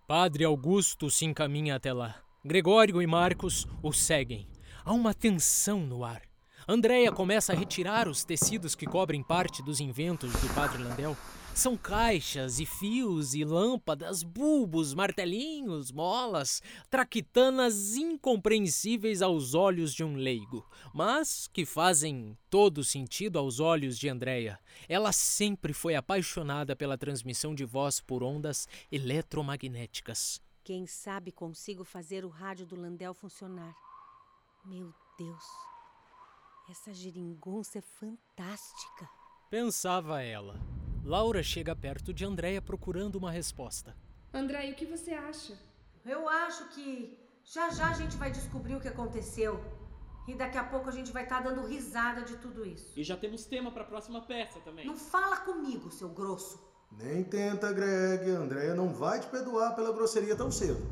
Padre 0.08 0.46
Augusto 0.46 1.10
se 1.12 1.26
encaminha 1.26 1.76
até 1.76 1.92
lá. 1.92 2.16
Gregório 2.44 3.02
e 3.02 3.06
Marcos 3.06 3.68
o 3.84 3.92
seguem. 3.92 4.48
Há 4.86 4.94
uma 4.94 5.14
tensão 5.14 5.82
no 5.82 6.06
ar. 6.06 6.22
Andréia 6.66 7.12
começa 7.12 7.52
a 7.52 7.56
retirar 7.56 8.08
os 8.08 8.24
tecidos 8.24 8.76
que 8.76 8.86
cobrem 8.86 9.22
parte 9.22 9.62
dos 9.62 9.82
inventos 9.82 10.32
do 10.32 10.54
Padre 10.54 10.82
Landel. 10.82 11.18
São 11.56 11.78
caixas 11.78 12.60
e 12.60 12.66
fios 12.66 13.34
e 13.34 13.46
lâmpadas, 13.46 14.24
bulbos, 14.24 14.94
martelinhos, 14.94 15.90
molas, 15.90 16.62
traquitanas 16.90 17.96
incompreensíveis 17.96 19.22
aos 19.22 19.54
olhos 19.54 19.94
de 19.94 20.04
um 20.04 20.18
leigo, 20.18 20.68
mas 20.94 21.48
que 21.48 21.66
fazem 21.66 22.38
todo 22.50 22.84
sentido 22.84 23.40
aos 23.40 23.62
olhos 23.62 23.98
de 23.98 24.10
Andréia. 24.10 24.60
Ela 24.90 25.14
sempre 25.14 25.72
foi 25.72 25.96
apaixonada 25.96 26.76
pela 26.76 26.98
transmissão 26.98 27.56
de 27.56 27.64
voz 27.64 28.02
por 28.02 28.22
ondas 28.22 28.68
eletromagnéticas. 28.92 30.42
Quem 30.62 30.86
sabe 30.86 31.32
consigo 31.32 31.86
fazer 31.86 32.26
o 32.26 32.30
rádio 32.30 32.66
do 32.66 32.76
Landel 32.76 33.14
funcionar. 33.14 33.74
Meu 34.66 34.94
Deus, 35.18 35.44
essa 36.70 36.94
geringonça 36.94 37.78
é 37.78 37.82
fantástica. 37.82 39.10
Pensava 39.50 40.22
ela. 40.22 40.60
Laura 41.06 41.44
chega 41.44 41.76
perto 41.76 42.12
de 42.12 42.26
Andréia 42.26 42.60
procurando 42.60 43.16
uma 43.16 43.30
resposta. 43.30 43.96
André, 44.34 44.72
o 44.72 44.76
que 44.76 44.88
você 44.88 45.12
acha? 45.12 45.54
Eu 46.04 46.28
acho 46.28 46.68
que 46.70 47.16
já 47.44 47.70
já 47.70 47.90
a 47.90 47.94
gente 47.94 48.18
vai 48.18 48.32
descobrir 48.32 48.76
o 48.76 48.82
que 48.82 48.88
aconteceu. 48.88 49.64
E 50.28 50.34
daqui 50.34 50.58
a 50.58 50.64
pouco 50.64 50.90
a 50.90 50.92
gente 50.92 51.12
vai 51.12 51.22
estar 51.22 51.42
dando 51.42 51.68
risada 51.68 52.24
de 52.24 52.36
tudo 52.38 52.66
isso. 52.66 52.92
E 53.00 53.04
já 53.04 53.16
temos 53.16 53.46
tema 53.46 53.72
para 53.72 53.84
a 53.84 53.86
próxima 53.86 54.22
peça 54.22 54.60
também. 54.62 54.88
Não 54.88 54.98
fala 54.98 55.38
comigo, 55.38 55.92
seu 55.92 56.10
grosso. 56.10 56.60
Nem 56.92 57.24
tenta, 57.24 57.72
Greg. 57.72 58.28
Andréia 58.32 58.74
não 58.74 58.92
vai 58.92 59.20
te 59.20 59.28
perdoar 59.28 59.76
pela 59.76 59.94
grosseria 59.94 60.36
tão 60.36 60.50
cedo. 60.50 60.84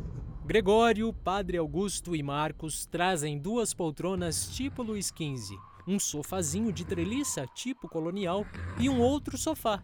Gregório, 0.45 1.11
Padre 1.11 1.57
Augusto 1.57 2.15
e 2.15 2.21
Marcos 2.21 2.85
trazem 2.85 3.39
duas 3.39 3.73
poltronas 3.73 4.45
tipo 4.49 4.83
Luiz 4.83 5.07
XV, 5.07 5.57
um 5.87 5.99
sofazinho 5.99 6.71
de 6.71 6.85
treliça 6.85 7.47
tipo 7.53 7.87
colonial 7.87 8.45
e 8.79 8.89
um 8.89 8.99
outro 8.99 9.37
sofá, 9.37 9.83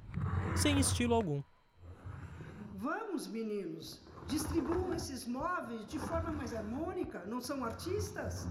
sem 0.55 0.79
estilo 0.79 1.13
algum. 1.13 1.41
Vamos, 2.75 3.27
meninos. 3.27 3.99
Distribuam 4.27 4.93
esses 4.93 5.27
móveis 5.27 5.87
de 5.87 5.97
forma 5.99 6.31
mais 6.31 6.53
harmônica. 6.53 7.23
Não 7.25 7.41
são 7.41 7.65
artistas? 7.65 8.47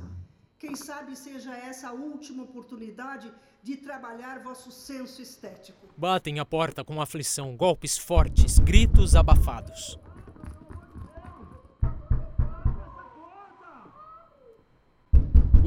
Quem 0.58 0.74
sabe 0.74 1.14
seja 1.16 1.56
essa 1.56 1.90
a 1.90 1.92
última 1.92 2.42
oportunidade 2.42 3.32
de 3.62 3.76
trabalhar 3.76 4.42
vosso 4.42 4.72
senso 4.72 5.22
estético. 5.22 5.88
Batem 5.96 6.40
a 6.40 6.44
porta 6.44 6.84
com 6.84 7.00
aflição, 7.00 7.56
golpes 7.56 7.96
fortes, 7.96 8.58
gritos 8.58 9.14
abafados. 9.14 9.98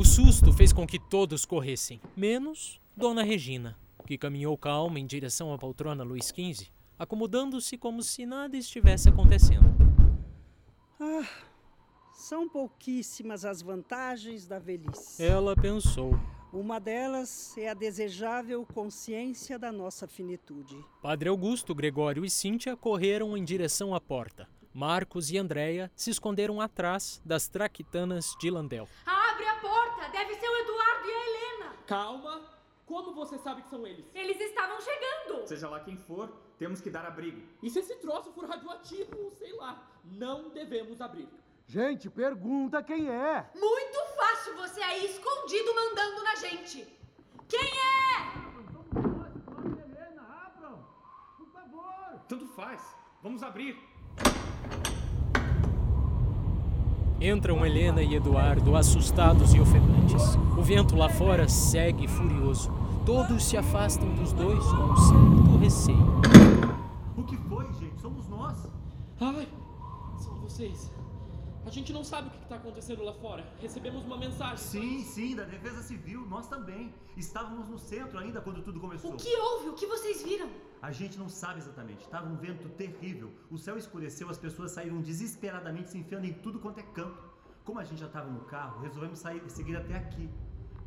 O 0.02 0.04
susto 0.04 0.52
fez 0.52 0.74
com 0.74 0.88
que 0.88 0.98
todos 0.98 1.46
corressem, 1.46 2.02
menos 2.18 2.82
Dona 2.98 3.22
Regina, 3.22 3.78
que 4.08 4.18
caminhou 4.18 4.58
calma 4.58 5.00
em 5.00 5.06
direção 5.06 5.54
à 5.54 5.60
poltrona 5.60 6.04
Luiz 6.04 6.30
XV, 6.30 6.70
acomodando-se 6.98 7.78
como 7.78 8.02
se 8.02 8.26
nada 8.26 8.58
estivesse 8.58 9.10
acontecendo. 9.10 9.64
Ah, 11.00 11.30
são 12.14 12.50
pouquíssimas 12.50 13.46
as 13.46 13.62
vantagens 13.62 14.48
da 14.48 14.58
velhice. 14.58 15.24
Ela 15.24 15.56
pensou. 15.56 16.20
Uma 16.52 16.80
delas 16.80 17.56
é 17.56 17.70
a 17.70 17.76
desejável 17.76 18.66
consciência 18.74 19.60
da 19.60 19.72
nossa 19.72 20.08
finitude. 20.08 20.84
Padre 21.00 21.30
Augusto, 21.30 21.76
Gregório 21.76 22.26
e 22.26 22.30
Cíntia 22.32 22.76
correram 22.76 23.38
em 23.38 23.44
direção 23.44 23.94
à 23.94 24.02
porta. 24.02 24.50
Marcos 24.74 25.30
e 25.30 25.38
Andréia 25.38 25.92
se 25.96 26.10
esconderam 26.10 26.60
atrás 26.60 27.22
das 27.24 27.48
traquitanas 27.48 28.36
de 28.40 28.50
Landel. 28.50 28.88
Abre 29.06 29.46
a 29.46 29.56
porta! 29.56 30.08
Deve 30.12 30.36
ser 30.36 30.48
o 30.48 30.56
Eduardo 30.58 31.08
e 31.08 31.12
a 31.12 31.28
Helena! 31.28 31.74
Calma! 31.92 32.42
Como 32.86 33.14
você 33.14 33.38
sabe 33.38 33.64
que 33.64 33.70
são 33.70 33.86
eles? 33.86 34.06
Eles 34.16 34.40
estavam 34.40 34.80
chegando! 34.80 35.46
Seja 35.46 35.68
lá 35.68 35.82
quem 35.82 35.98
for, 35.98 36.32
temos 36.58 36.80
que 36.80 36.90
dar 36.90 37.06
abrigo. 37.06 37.46
E 37.62 37.70
se 37.70 37.80
esse 37.80 37.98
troço 37.98 38.32
for 38.32 38.46
radioativo, 38.46 39.30
sei 39.38 39.52
lá, 39.58 39.86
não 40.06 40.48
devemos 40.52 41.02
abrir. 41.02 41.28
Gente, 41.68 42.10
pergunta 42.10 42.82
quem 42.82 43.10
é. 43.10 43.46
Muito 43.54 44.00
fácil 44.16 44.56
você 44.56 44.82
aí 44.82 45.06
escondido 45.06 45.76
mandando 45.76 46.24
na 46.24 46.36
gente. 46.36 46.88
Quem 47.50 47.60
é? 47.60 48.38
Helena, 49.84 50.46
abram! 50.46 50.88
Por 51.38 51.48
favor! 51.52 52.22
Tanto 52.30 52.48
faz. 52.48 52.82
Vamos 53.22 53.44
abrir. 53.44 53.78
Entram 57.22 57.64
Helena 57.64 58.02
e 58.02 58.16
Eduardo, 58.16 58.76
assustados 58.76 59.54
e 59.54 59.60
ofegantes. 59.60 60.36
O 60.58 60.64
vento 60.64 60.96
lá 60.96 61.08
fora 61.08 61.48
segue 61.48 62.08
furioso. 62.08 62.72
Todos 63.06 63.46
se 63.46 63.56
afastam 63.56 64.12
dos 64.16 64.34
dois 64.34 64.64
com 64.66 64.84
um 64.84 64.98
certo 64.98 65.58
receio. 65.60 66.22
O 67.16 67.24
que 67.24 67.38
foi, 67.38 67.72
gente? 67.74 68.02
Somos 68.02 68.28
nós. 68.28 68.68
Ai, 69.20 69.48
são 70.18 70.34
vocês. 70.40 70.92
A 71.64 71.70
gente 71.70 71.94
não 71.94 72.04
sabe 72.04 72.30
o 72.30 72.32
que 72.32 72.42
está 72.42 72.56
acontecendo 72.56 73.04
lá 73.04 73.14
fora. 73.14 73.46
Recebemos 73.62 74.04
uma 74.04 74.18
mensagem. 74.18 74.58
Sim, 74.58 75.04
sim, 75.04 75.36
da 75.36 75.44
Defesa 75.44 75.84
Civil, 75.84 76.26
nós 76.28 76.48
também. 76.48 76.92
Estávamos 77.16 77.70
no 77.70 77.78
centro 77.78 78.18
ainda 78.18 78.42
quando 78.42 78.64
tudo 78.64 78.80
começou. 78.80 79.14
O 79.14 79.18
que 79.18 79.36
houve? 79.36 79.70
O 79.70 79.74
que 79.74 79.86
vocês 79.86 80.24
viram? 80.24 80.50
A 80.82 80.92
gente 80.92 81.18
não 81.18 81.30
sabe 81.30 81.60
exatamente. 81.60 82.04
Estava 82.04 82.28
um 82.28 82.36
vento 82.36 82.68
terrível. 82.70 83.32
O 83.52 83.58
céu 83.58 83.78
escureceu, 83.78 84.30
as 84.30 84.38
pessoas 84.38 84.72
saíram 84.72 85.00
desesperadamente 85.00 85.92
se 85.92 85.98
enfiando 85.98 86.26
em 86.26 86.34
tudo 86.34 86.60
quanto 86.60 86.80
é 86.80 86.84
canto. 86.84 87.30
Como 87.64 87.80
a 87.80 87.84
gente 87.84 88.00
já 88.00 88.08
estava 88.08 88.30
no 88.30 88.42
carro, 88.46 88.82
resolvemos 88.82 89.20
sair, 89.20 89.48
seguir 89.50 89.76
até 89.78 89.96
aqui. 89.96 90.28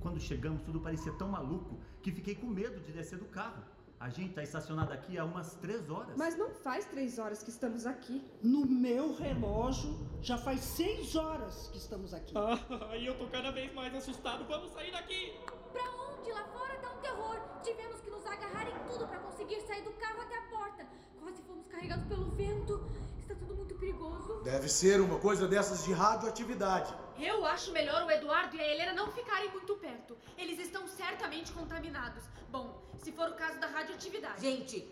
Quando 0.00 0.18
chegamos, 0.18 0.62
tudo 0.62 0.80
parecia 0.80 1.12
tão 1.12 1.28
maluco 1.28 1.78
que 2.02 2.10
fiquei 2.10 2.34
com 2.34 2.46
medo 2.46 2.80
de 2.80 2.92
descer 2.92 3.18
do 3.18 3.26
carro. 3.26 3.62
A 4.00 4.10
gente 4.10 4.30
está 4.30 4.42
estacionado 4.42 4.92
aqui 4.92 5.16
há 5.16 5.24
umas 5.24 5.54
três 5.54 5.88
horas. 5.88 6.16
Mas 6.16 6.36
não 6.36 6.50
faz 6.50 6.84
três 6.86 7.18
horas 7.18 7.42
que 7.42 7.50
estamos 7.50 7.86
aqui. 7.86 8.22
No 8.42 8.66
meu 8.66 9.14
relógio, 9.14 9.96
já 10.20 10.36
faz 10.36 10.60
seis 10.60 11.14
horas 11.14 11.68
que 11.68 11.78
estamos 11.78 12.12
aqui. 12.12 12.34
Ah, 12.90 12.96
e 12.96 13.06
eu 13.06 13.16
tô 13.16 13.26
cada 13.28 13.50
vez 13.52 13.72
mais 13.72 13.94
assustado. 13.94 14.44
Vamos 14.46 14.72
sair 14.72 14.90
daqui! 14.90 15.32
Pra 15.72 15.82
onde? 15.90 16.30
Lá 16.32 16.44
fora 16.48 16.76
tá 16.78 16.92
um 16.92 17.00
terror. 17.00 17.38
Tivemos 17.62 18.00
que 18.00 18.10
nos 18.10 18.26
agarrar 18.26 18.63
tudo 18.94 19.08
pra 19.08 19.18
conseguir 19.18 19.60
sair 19.62 19.82
do 19.82 19.92
carro 19.92 20.20
até 20.22 20.38
a 20.38 20.42
porta. 20.42 20.86
Quase 21.20 21.42
fomos 21.42 21.66
carregados 21.66 22.04
pelo 22.06 22.30
vento. 22.30 22.88
Está 23.20 23.34
tudo 23.34 23.54
muito 23.56 23.74
perigoso. 23.74 24.40
Deve 24.44 24.68
ser 24.68 25.00
uma 25.00 25.18
coisa 25.18 25.48
dessas 25.48 25.84
de 25.84 25.92
radioatividade. 25.92 26.94
Eu 27.18 27.44
acho 27.44 27.72
melhor 27.72 28.04
o 28.04 28.10
Eduardo 28.10 28.56
e 28.56 28.60
a 28.60 28.68
Helena 28.68 28.92
não 28.92 29.10
ficarem 29.10 29.50
muito 29.50 29.74
perto. 29.76 30.16
Eles 30.36 30.58
estão 30.60 30.86
certamente 30.86 31.52
contaminados. 31.52 32.22
Bom, 32.50 32.82
se 33.02 33.10
for 33.10 33.28
o 33.30 33.34
caso 33.34 33.58
da 33.58 33.66
radioatividade. 33.66 34.40
Gente, 34.40 34.86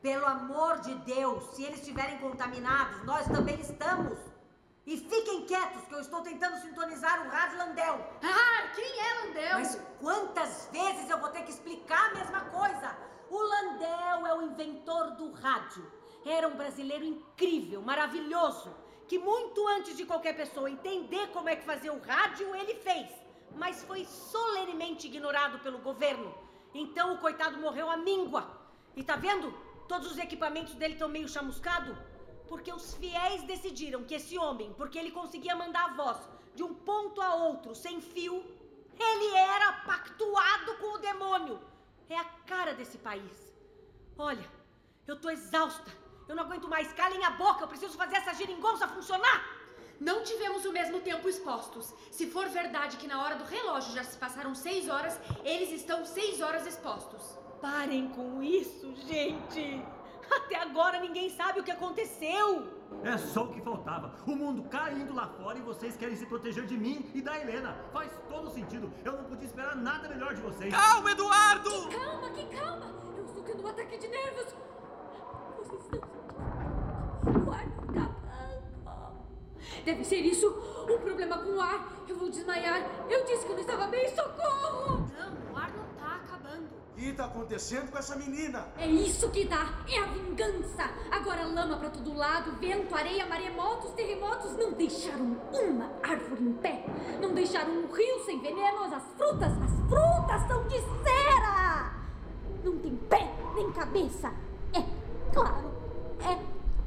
pelo 0.00 0.26
amor 0.26 0.80
de 0.80 0.94
Deus, 0.96 1.42
se 1.54 1.64
eles 1.64 1.80
estiverem 1.80 2.18
contaminados, 2.18 3.02
nós 3.04 3.26
também 3.26 3.58
estamos. 3.60 4.18
E 4.86 4.98
fiquem 4.98 5.46
quietos, 5.46 5.86
que 5.88 5.94
eu 5.94 6.00
estou 6.00 6.20
tentando 6.20 6.60
sintonizar 6.60 7.26
o 7.26 7.30
rádio 7.30 7.56
Landel. 7.56 7.94
Ah, 8.22 8.68
quem 8.74 9.00
é 9.00 9.24
Landel? 9.24 9.54
Mas 9.54 9.80
quantas 9.98 10.68
vezes 10.70 11.08
eu 11.08 11.18
vou 11.18 11.30
ter 11.30 11.42
que 11.42 11.50
explicar 11.50 12.10
a 12.10 12.14
mesma 12.14 12.40
coisa? 12.42 12.94
O 13.36 13.42
Landel 13.42 14.26
é 14.28 14.34
o 14.36 14.42
inventor 14.42 15.10
do 15.16 15.32
rádio. 15.32 15.84
Era 16.24 16.46
um 16.46 16.54
brasileiro 16.54 17.04
incrível, 17.04 17.82
maravilhoso, 17.82 18.72
que 19.08 19.18
muito 19.18 19.66
antes 19.76 19.96
de 19.96 20.06
qualquer 20.06 20.36
pessoa 20.36 20.70
entender 20.70 21.26
como 21.32 21.48
é 21.48 21.56
que 21.56 21.64
fazia 21.64 21.92
o 21.92 22.00
rádio, 22.00 22.54
ele 22.54 22.74
fez. 22.76 23.08
Mas 23.56 23.82
foi 23.82 24.04
solenemente 24.04 25.08
ignorado 25.08 25.58
pelo 25.64 25.78
governo. 25.78 26.32
Então 26.72 27.14
o 27.14 27.18
coitado 27.18 27.58
morreu 27.58 27.90
à 27.90 27.96
míngua. 27.96 28.48
E 28.94 29.02
tá 29.02 29.16
vendo? 29.16 29.52
Todos 29.88 30.12
os 30.12 30.18
equipamentos 30.18 30.76
dele 30.76 30.92
estão 30.92 31.08
meio 31.08 31.28
chamuscados. 31.28 31.98
Porque 32.46 32.72
os 32.72 32.94
fiéis 32.94 33.42
decidiram 33.42 34.04
que 34.04 34.14
esse 34.14 34.38
homem, 34.38 34.72
porque 34.74 34.96
ele 34.96 35.10
conseguia 35.10 35.56
mandar 35.56 35.86
a 35.86 35.94
voz 35.94 36.18
de 36.54 36.62
um 36.62 36.72
ponto 36.72 37.20
a 37.20 37.34
outro 37.34 37.74
sem 37.74 38.00
fio, 38.00 38.44
ele 38.96 39.34
era 39.34 39.72
pactuado 39.90 40.76
com 40.76 40.94
o 40.94 40.98
demônio. 40.98 41.73
É 42.08 42.16
a 42.16 42.24
cara 42.46 42.74
desse 42.74 42.98
país. 42.98 43.54
Olha, 44.16 44.48
eu 45.06 45.20
tô 45.20 45.30
exausta. 45.30 45.90
Eu 46.28 46.34
não 46.34 46.44
aguento 46.44 46.68
mais. 46.68 46.92
Calem 46.92 47.24
a 47.24 47.30
boca, 47.30 47.64
eu 47.64 47.68
preciso 47.68 47.96
fazer 47.96 48.16
essa 48.16 48.34
geringonça 48.34 48.88
funcionar. 48.88 49.54
Não 50.00 50.22
tivemos 50.22 50.64
o 50.64 50.72
mesmo 50.72 51.00
tempo 51.00 51.28
expostos. 51.28 51.94
Se 52.10 52.26
for 52.30 52.48
verdade 52.48 52.96
que 52.96 53.06
na 53.06 53.22
hora 53.22 53.36
do 53.36 53.44
relógio 53.44 53.94
já 53.94 54.04
se 54.04 54.18
passaram 54.18 54.54
seis 54.54 54.88
horas, 54.88 55.18
eles 55.44 55.70
estão 55.70 56.04
seis 56.04 56.40
horas 56.40 56.66
expostos. 56.66 57.38
Parem 57.60 58.08
com 58.08 58.42
isso, 58.42 58.94
gente. 59.06 59.82
Até 60.30 60.56
agora 60.56 61.00
ninguém 61.00 61.30
sabe 61.30 61.60
o 61.60 61.64
que 61.64 61.70
aconteceu. 61.70 62.68
É 63.02 63.18
só 63.18 63.44
o 63.44 63.52
que 63.52 63.60
faltava. 63.60 64.14
O 64.26 64.36
mundo 64.36 64.62
caindo 64.64 65.14
lá 65.14 65.26
fora 65.26 65.58
e 65.58 65.62
vocês 65.62 65.96
querem 65.96 66.16
se 66.16 66.26
proteger 66.26 66.66
de 66.66 66.76
mim 66.76 67.10
e 67.14 67.20
da 67.20 67.38
Helena. 67.38 67.76
Faz 67.92 68.10
todo 68.28 68.50
sentido. 68.50 68.92
Eu 69.04 69.12
não 69.12 69.24
podia 69.24 69.46
esperar 69.46 69.76
nada 69.76 70.08
melhor 70.08 70.34
de 70.34 70.40
vocês. 70.40 70.72
Calma, 70.72 71.10
Eduardo! 71.10 71.88
Que 71.88 71.96
calma, 71.96 72.30
que 72.30 72.56
calma! 72.56 72.94
Eu 73.16 73.24
estou 73.24 73.42
tendo 73.42 73.62
um 73.64 73.68
ataque 73.68 73.98
de 73.98 74.08
nervos. 74.08 74.54
Vocês 75.58 75.82
estão? 75.82 76.00
O 77.46 77.50
ar 77.52 77.66
não 77.66 77.86
tá 77.92 78.08
bom. 78.84 79.24
Deve 79.84 80.04
ser 80.04 80.20
isso. 80.20 80.48
Um 80.88 80.98
problema 80.98 81.38
com 81.38 81.56
o 81.56 81.60
ar. 81.60 81.92
Eu 82.08 82.16
vou 82.16 82.30
desmaiar. 82.30 82.80
Eu 83.08 83.24
disse 83.24 83.44
que 83.44 83.52
eu 83.52 83.56
não 83.56 83.62
estava 83.62 83.86
bem. 83.88 84.08
Socorro! 84.14 85.08
Não, 85.18 85.52
o 85.52 85.56
ar 85.56 85.70
não 85.72 85.83
que 86.94 87.12
tá 87.12 87.24
acontecendo 87.24 87.90
com 87.90 87.98
essa 87.98 88.16
menina? 88.16 88.68
É 88.78 88.86
isso 88.86 89.28
que 89.30 89.44
dá. 89.44 89.84
É 89.88 89.98
a 89.98 90.06
vingança. 90.06 90.90
Agora 91.10 91.44
lama 91.44 91.76
pra 91.76 91.90
todo 91.90 92.14
lado, 92.14 92.52
vento, 92.60 92.94
areia, 92.94 93.26
maremotos, 93.26 93.90
terremotos. 93.92 94.56
Não 94.56 94.72
deixaram 94.72 95.36
uma 95.52 95.90
árvore 96.02 96.44
em 96.44 96.52
pé. 96.54 96.84
Não 97.20 97.34
deixaram 97.34 97.72
um 97.72 97.92
rio 97.92 98.24
sem 98.24 98.40
venenos. 98.40 98.92
As 98.92 99.02
frutas, 99.16 99.52
as 99.52 99.88
frutas 99.88 100.46
são 100.46 100.66
de 100.68 100.78
cera. 100.80 101.92
Não 102.62 102.78
tem 102.78 102.96
pé 102.96 103.34
nem 103.54 103.70
cabeça. 103.72 104.32
É 104.72 104.82
claro, 105.32 105.70
é 106.20 106.38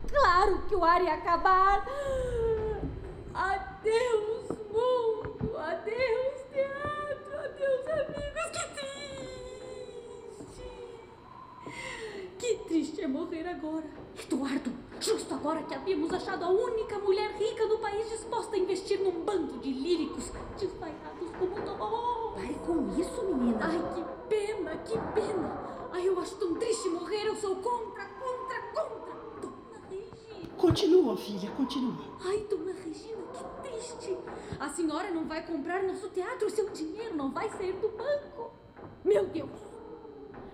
claro 0.10 0.62
que 0.68 0.76
o 0.76 0.84
ar 0.84 1.02
ia 1.02 1.14
acabar. 1.16 1.86
Adeus, 3.34 4.37
Que 12.78 12.84
triste 12.84 13.02
é 13.02 13.08
morrer 13.08 13.48
agora. 13.48 13.86
Eduardo, 14.24 14.72
justo 15.00 15.34
agora 15.34 15.64
que 15.64 15.74
havíamos 15.74 16.14
achado 16.14 16.46
a 16.46 16.50
única 16.50 17.00
mulher 17.00 17.32
rica 17.32 17.66
no 17.66 17.80
país 17.80 18.08
disposta 18.08 18.56
a 18.56 18.60
investir 18.60 19.00
num 19.00 19.26
bando 19.26 19.58
de 19.58 19.74
líricos 19.74 20.32
desvairados 20.60 21.32
como 21.40 21.56
dó. 21.66 22.34
Pare 22.36 22.54
com 22.54 22.88
isso, 23.02 23.24
menina. 23.24 23.58
Ai, 23.64 23.80
que 23.96 24.30
pena, 24.30 24.78
que 24.78 24.94
pena. 24.94 25.90
Ai, 25.92 26.08
eu 26.08 26.20
acho 26.20 26.36
tão 26.36 26.54
triste 26.54 26.88
morrer. 26.90 27.26
Eu 27.26 27.36
sou 27.36 27.56
contra, 27.56 28.06
contra, 28.06 28.62
contra. 28.72 29.16
Dona 29.42 29.82
Regina. 29.90 30.50
Continua, 30.56 31.18
filha, 31.18 31.50
continua. 31.58 31.98
Ai, 32.26 32.46
dona 32.48 32.74
Regina, 32.74 33.24
que 33.34 33.70
triste. 33.70 34.16
A 34.60 34.70
senhora 34.70 35.10
não 35.10 35.26
vai 35.26 35.44
comprar 35.48 35.82
nosso 35.82 36.10
teatro. 36.10 36.48
Seu 36.52 36.70
dinheiro 36.70 37.16
não 37.16 37.32
vai 37.32 37.50
sair 37.50 37.74
do 37.74 37.90
banco. 37.90 38.52
Meu 39.04 39.26
Deus. 39.26 39.67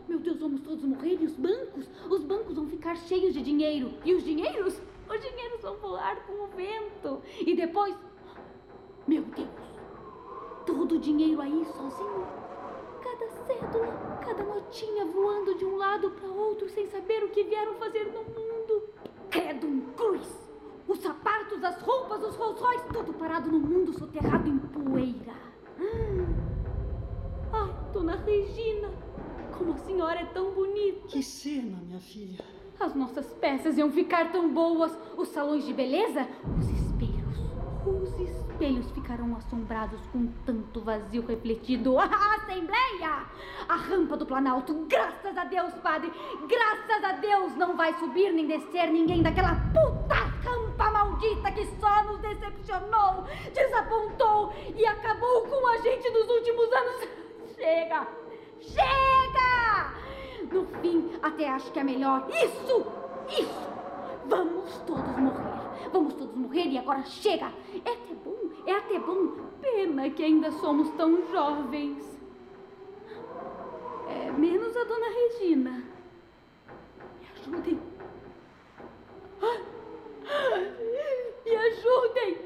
Meu 0.08 0.20
Deus, 0.20 0.40
vamos 0.40 0.62
todos 0.62 0.84
morrer 0.84 1.18
e 1.22 1.26
os 1.26 1.36
bancos? 1.36 1.90
Os 2.10 2.24
bancos 2.24 2.56
vão 2.56 2.68
ficar 2.68 2.96
cheios 2.96 3.34
de 3.34 3.42
dinheiro. 3.42 3.94
E 4.04 4.14
os 4.14 4.24
dinheiros? 4.24 4.82
Os 5.10 5.22
dinheiros 5.22 5.62
vão 5.62 5.78
voar 5.78 6.26
com 6.26 6.44
o 6.44 6.48
vento. 6.48 7.22
E 7.40 7.56
depois. 7.56 7.96
Meu 9.08 9.24
Deus! 9.24 9.50
Todo 10.66 10.96
o 10.96 11.00
dinheiro 11.00 11.42
aí 11.42 11.66
sozinho. 11.66 12.28
Cada 13.02 13.28
cédula, 13.46 14.20
cada 14.26 14.44
notinha 14.44 15.06
voando 15.06 15.56
de 15.56 15.66
um 15.66 15.76
lado 15.76 16.12
para 16.12 16.28
outro 16.28 16.70
sem 16.70 16.88
saber 16.88 17.24
o 17.24 17.30
que 17.30 17.44
vieram 17.44 17.76
fazer 17.76 18.06
no 18.06 18.24
mundo. 18.24 18.90
Credo 19.30 19.68
um 19.68 19.82
cruz! 19.94 20.44
Os 20.88 21.00
sapatos, 21.00 21.64
as 21.64 21.82
roupas, 21.82 22.22
os 22.24 22.36
Royce, 22.36 22.88
tudo 22.92 23.14
parado 23.14 23.50
no 23.50 23.60
mundo 23.60 23.98
soterrado 23.98 24.50
em 24.50 24.58
poeira. 24.58 25.34
Ai, 27.52 27.74
dona 27.94 28.16
Regina, 28.18 28.90
como 29.58 29.74
a 29.74 29.78
senhora 29.78 30.20
é 30.20 30.26
tão 30.26 30.52
bonita. 30.52 31.08
Que 31.08 31.24
cena, 31.24 31.78
minha 31.86 32.00
filha. 32.00 32.44
As 32.80 32.94
nossas 32.96 33.28
peças 33.34 33.78
iam 33.78 33.92
ficar 33.92 34.32
tão 34.32 34.54
boas. 34.54 34.98
Os 35.18 35.30
salões 35.30 35.66
de 35.66 35.74
beleza, 35.74 36.28
os 36.60 36.70
espelhos. 36.70 37.24
Os 37.86 38.20
espelhos 38.20 38.90
ficarão 38.92 39.36
assombrados 39.36 40.00
com 40.12 40.28
tanto 40.46 40.82
vazio 40.82 41.26
refletido. 41.26 41.98
A 42.00 42.06
Assembleia! 42.06 43.26
A 43.68 43.76
rampa 43.76 44.18
do 44.18 44.26
Planalto. 44.26 44.86
Graças 44.88 45.38
a 45.38 45.46
Deus, 45.46 45.74
padre! 45.76 46.12
Graças 46.48 47.04
a 47.04 47.14
Deus 47.14 47.56
não 47.56 47.76
vai 47.76 47.94
subir 48.00 48.32
nem 48.32 48.48
descer 48.48 48.92
ninguém 48.92 49.22
daquela 49.22 49.56
puta 49.74 50.34
rampa 50.44 50.92
maldita 50.92 51.52
que 51.52 51.66
só 51.80 52.04
nos 52.04 52.20
decepcionou, 52.20 53.26
desapontou 53.54 54.54
e 54.76 54.86
acabou 54.86 55.44
com 55.44 55.68
a 55.68 55.78
gente 55.78 56.10
nos 56.10 56.30
últimos 56.30 56.72
anos. 56.72 57.08
Chega! 57.56 58.08
Chega! 58.60 59.43
No 60.54 60.68
fim, 60.82 61.10
até 61.24 61.50
acho 61.50 61.72
que 61.72 61.80
é 61.80 61.84
melhor. 61.84 62.28
Isso! 62.30 62.86
Isso! 63.28 63.74
Vamos 64.28 64.78
todos 64.86 65.18
morrer. 65.18 65.90
Vamos 65.92 66.14
todos 66.14 66.36
morrer 66.36 66.68
e 66.68 66.78
agora 66.78 67.04
chega! 67.04 67.52
É 67.84 67.92
até 67.92 68.14
bom, 68.24 68.38
é 68.68 68.72
até 68.72 69.00
bom. 69.00 69.36
Pena 69.60 70.10
que 70.12 70.24
ainda 70.24 70.52
somos 70.52 70.92
tão 70.92 71.28
jovens. 71.32 72.06
É, 74.08 74.32
menos 74.32 74.78
a 74.78 74.84
dona 74.84 75.08
Regina. 75.08 75.84
Me 77.20 77.28
ajudem. 77.36 77.80
Me 81.46 81.56
ajudem! 81.56 82.38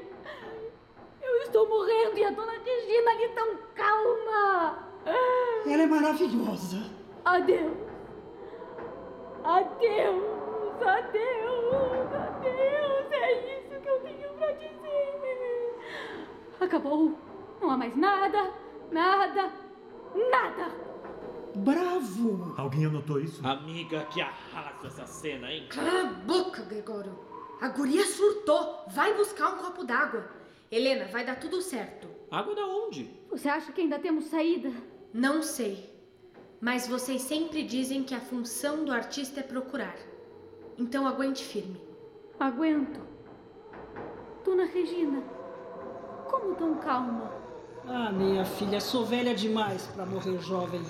Eu 1.20 1.36
estou 1.42 1.68
morrendo 1.68 2.16
e 2.16 2.24
a 2.24 2.30
dona 2.30 2.52
Regina 2.52 3.10
ali 3.10 3.28
tão 3.28 3.56
calma. 3.74 4.88
Ela 5.66 5.82
é 5.82 5.86
maravilhosa. 5.86 6.90
Adeus. 7.24 7.87
Adeus. 9.44 10.82
Adeus. 10.82 12.12
Adeus. 12.12 13.12
É 13.12 13.58
isso 13.58 13.80
que 13.80 13.88
eu 13.88 14.00
tenho 14.00 14.28
pra 14.34 14.52
dizer. 14.52 15.78
Acabou. 16.60 17.18
Não 17.60 17.70
há 17.70 17.76
mais 17.76 17.96
nada. 17.96 18.52
Nada. 18.90 19.52
Nada. 20.30 20.88
Bravo! 21.56 22.54
Alguém 22.56 22.86
anotou 22.86 23.20
isso? 23.20 23.44
Amiga, 23.46 24.04
que 24.06 24.20
arrasa 24.20 24.86
essa 24.86 25.06
cena, 25.06 25.50
hein? 25.52 25.66
Cala 25.68 26.02
a 26.02 26.04
boca, 26.04 26.62
Gregório. 26.62 27.18
A 27.60 27.68
guria 27.68 28.06
surtou. 28.06 28.84
Vai 28.88 29.14
buscar 29.14 29.54
um 29.54 29.58
copo 29.58 29.84
d'água. 29.84 30.28
Helena, 30.70 31.06
vai 31.06 31.24
dar 31.24 31.40
tudo 31.40 31.60
certo. 31.60 32.06
Água 32.30 32.54
da 32.54 32.64
onde? 32.66 33.10
Você 33.30 33.48
acha 33.48 33.72
que 33.72 33.80
ainda 33.80 33.98
temos 33.98 34.26
saída? 34.26 34.70
Não 35.12 35.42
sei. 35.42 35.87
Mas 36.60 36.88
vocês 36.88 37.22
sempre 37.22 37.62
dizem 37.62 38.02
que 38.02 38.14
a 38.14 38.20
função 38.20 38.84
do 38.84 38.92
artista 38.92 39.40
é 39.40 39.42
procurar. 39.42 39.96
Então 40.76 41.06
aguente 41.06 41.44
firme. 41.44 41.80
Aguento. 42.38 43.00
Dona 44.44 44.64
Regina, 44.64 45.22
como 46.30 46.54
tão 46.54 46.76
calma? 46.76 47.30
Ah, 47.86 48.10
minha 48.10 48.44
filha, 48.44 48.80
sou 48.80 49.04
velha 49.04 49.34
demais 49.34 49.86
para 49.88 50.06
morrer 50.06 50.38
jovem. 50.40 50.82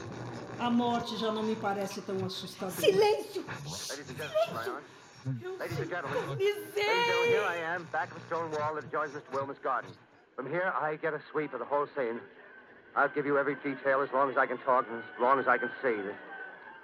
A 0.58 0.70
morte 0.70 1.16
já 1.16 1.30
não 1.30 1.42
me 1.42 1.54
parece 1.56 2.00
tão 2.02 2.16
assustadora. 2.24 2.80
Silêncio! 2.80 3.44
Ladies 3.88 4.10
and 4.10 4.16
gentlemen, 4.16 4.82
Ladies 5.58 5.78
and 5.78 5.88
gentlemen, 5.88 6.28
ladies 6.30 6.56
and 6.56 6.74
gentlemen, 6.74 7.30
here 7.30 7.44
I 7.44 7.56
am, 7.74 7.84
back 7.92 8.10
of 8.10 8.20
the 8.20 8.26
stone 8.26 8.50
wall 8.52 8.74
that 8.74 8.84
adjoins 8.84 9.12
Mr. 9.12 9.32
Wilmer's 9.34 9.58
garden. 9.62 9.90
From 10.36 10.46
here, 10.46 10.72
I 10.80 10.96
get 10.96 11.14
a 11.14 11.20
sweep 11.30 11.52
of 11.52 11.60
the 11.60 11.66
whole 11.66 11.86
scene. 11.96 12.20
I'll 12.96 13.08
give 13.08 13.26
you 13.26 13.38
every 13.38 13.56
detail 13.56 14.02
as 14.02 14.08
long 14.12 14.30
as 14.30 14.36
I 14.36 14.46
can 14.46 14.58
talk 14.58 14.86
and 14.90 14.98
as 14.98 15.20
long 15.20 15.38
as 15.38 15.46
I 15.46 15.58
can 15.58 15.70
see. 15.82 15.94
The 15.94 16.14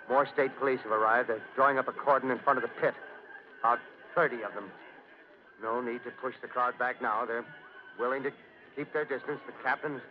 more 0.08 0.26
state 0.26 0.56
police 0.58 0.80
have 0.82 0.92
arrived. 0.92 1.28
They're 1.28 1.42
drawing 1.54 1.78
up 1.78 1.88
a 1.88 1.92
cordon 1.92 2.30
in 2.30 2.38
front 2.38 2.58
of 2.58 2.62
the 2.62 2.80
pit. 2.80 2.94
About 3.60 3.78
30 4.14 4.42
of 4.42 4.54
them. 4.54 4.70
No 5.62 5.80
need 5.80 6.04
to 6.04 6.10
push 6.20 6.34
the 6.42 6.48
crowd 6.48 6.78
back 6.78 7.00
now. 7.00 7.24
They're 7.24 7.44
willing 7.98 8.22
to 8.22 8.32
keep 8.76 8.92
their 8.92 9.04
distance. 9.04 9.40
The 9.46 9.52
captain's 9.62 10.02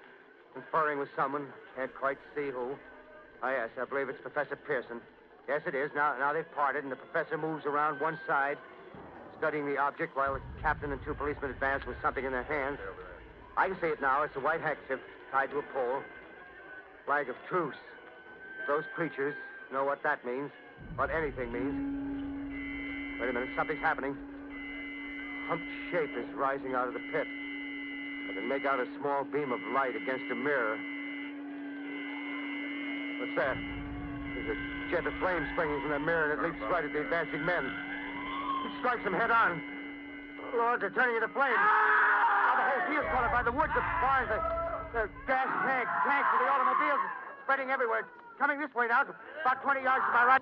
conferring 0.53 0.99
with 0.99 1.09
someone. 1.15 1.47
Can't 1.75 1.93
quite 1.93 2.17
see 2.35 2.49
who. 2.49 2.75
Ah, 3.41 3.51
yes, 3.51 3.69
I 3.79 3.85
believe 3.85 4.09
it's 4.09 4.21
Professor 4.21 4.55
Pearson. 4.55 5.01
Yes, 5.47 5.61
it 5.67 5.75
is. 5.75 5.91
Now, 5.93 6.15
now 6.17 6.31
they've 6.31 6.49
parted, 6.55 6.83
and 6.83 6.91
the 6.91 6.95
professor 6.95 7.37
moves 7.37 7.65
around 7.65 7.99
one 7.99 8.17
side, 8.25 8.57
studying 9.37 9.65
the 9.65 9.77
object, 9.77 10.15
while 10.15 10.35
the 10.35 10.41
captain 10.61 10.91
and 10.91 11.03
two 11.03 11.13
policemen 11.13 11.51
advance 11.51 11.85
with 11.85 11.97
something 12.01 12.23
in 12.23 12.31
their 12.31 12.43
hands. 12.43 12.79
I 13.57 13.67
can 13.67 13.77
see 13.81 13.87
it 13.87 14.01
now. 14.01 14.23
It's 14.23 14.35
a 14.35 14.39
white 14.39 14.61
handkerchief 14.61 15.01
tied 15.33 15.49
to 15.49 15.57
a 15.57 15.65
pole. 15.73 15.99
Flag 17.05 17.27
of 17.27 17.35
truce. 17.49 17.75
Those 18.67 18.83
creatures 18.95 19.33
know 19.73 19.83
what 19.83 20.03
that 20.03 20.23
means, 20.23 20.51
what 20.95 21.09
anything 21.09 21.51
means. 21.51 23.19
Wait 23.19 23.29
a 23.29 23.33
minute, 23.33 23.49
something's 23.57 23.81
happening. 23.81 24.15
Humped 25.49 25.65
shape 25.91 26.11
is 26.15 26.29
rising 26.37 26.75
out 26.75 26.87
of 26.87 26.93
the 26.93 27.01
pit. 27.11 27.25
I 27.25 28.33
can 28.37 28.47
make 28.47 28.63
out 28.63 28.79
a 28.79 28.85
small 29.01 29.25
beam 29.25 29.51
of 29.51 29.59
light 29.73 29.97
against 29.97 30.23
a 30.31 30.35
mirror. 30.35 30.77
What's 33.19 33.35
that? 33.35 33.57
There's 34.37 34.55
a 34.55 34.57
jet 34.91 35.07
of 35.07 35.13
flame 35.19 35.45
springing 35.53 35.81
from 35.81 35.91
the 35.91 35.99
mirror, 35.99 36.31
and 36.31 36.39
it 36.39 36.45
leaps 36.45 36.61
right 36.69 36.85
at 36.85 36.93
the 36.93 37.01
advancing 37.01 37.43
men. 37.43 37.65
It 37.65 38.71
strikes 38.79 39.03
them 39.03 39.13
head 39.13 39.31
on. 39.31 39.59
Lord, 40.55 40.79
they're 40.79 40.91
turning 40.91 41.15
into 41.15 41.27
flames. 41.33 41.57
Now 41.57 42.53
the 42.55 42.65
whole 42.69 42.83
field's 42.87 43.09
caught 43.09 43.25
up 43.25 43.33
by 43.33 43.43
the 43.43 43.51
woods, 43.51 43.73
the 43.73 43.81
barns, 43.99 44.29
the, 44.29 44.62
the 44.93 45.09
gas 45.25 45.49
tanks, 45.65 45.91
tanks 46.05 46.29
the 46.37 46.47
automobiles, 46.53 47.01
spreading 47.43 47.69
everywhere. 47.71 48.05
Coming 48.37 48.59
this 48.59 48.73
way 48.75 48.87
now, 48.87 49.01
about 49.41 49.61
20 49.63 49.81
yards 49.81 50.05
to 50.05 50.11
my 50.13 50.25
right. 50.25 50.41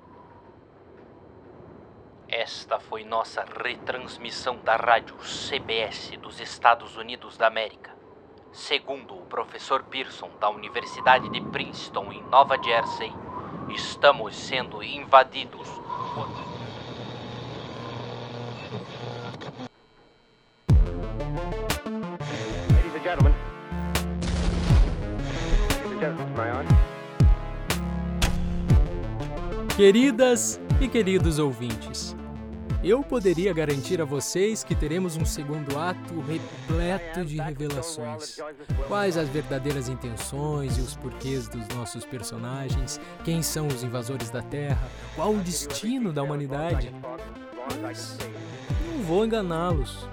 Esta 2.29 2.79
foi 2.79 3.03
nossa 3.03 3.43
retransmissão 3.43 4.57
da 4.63 4.75
rádio 4.75 5.17
CBS 5.19 6.17
dos 6.17 6.39
Estados 6.39 6.95
Unidos 6.95 7.37
da 7.37 7.47
América. 7.47 7.91
Segundo 8.53 9.15
o 9.15 9.25
professor 9.25 9.83
Pearson 9.83 10.29
da 10.39 10.49
Universidade 10.49 11.29
de 11.29 11.41
Princeton, 11.41 12.11
em 12.11 12.23
Nova 12.23 12.57
Jersey, 12.61 13.13
estamos 13.69 14.35
sendo 14.35 14.81
invadidos 14.83 15.67
Queridas 29.75 30.59
e 30.79 30.87
queridos 30.87 31.37
ouvintes, 31.37 32.15
eu 32.83 33.03
poderia 33.03 33.53
garantir 33.53 34.01
a 34.01 34.05
vocês 34.05 34.63
que 34.63 34.73
teremos 34.73 35.15
um 35.15 35.23
segundo 35.23 35.77
ato 35.77 36.19
repleto 36.21 37.23
de 37.23 37.37
revelações. 37.37 38.39
Quais 38.87 39.15
as 39.15 39.29
verdadeiras 39.29 39.87
intenções 39.87 40.79
e 40.79 40.81
os 40.81 40.95
porquês 40.95 41.47
dos 41.47 41.67
nossos 41.75 42.03
personagens? 42.03 42.99
Quem 43.23 43.43
são 43.43 43.67
os 43.67 43.83
invasores 43.83 44.31
da 44.31 44.41
Terra? 44.41 44.89
Qual 45.15 45.31
o 45.31 45.39
destino 45.39 46.11
da 46.11 46.23
humanidade? 46.23 46.91
Mas 47.79 48.17
não 48.87 49.03
vou 49.03 49.23
enganá-los. 49.23 50.07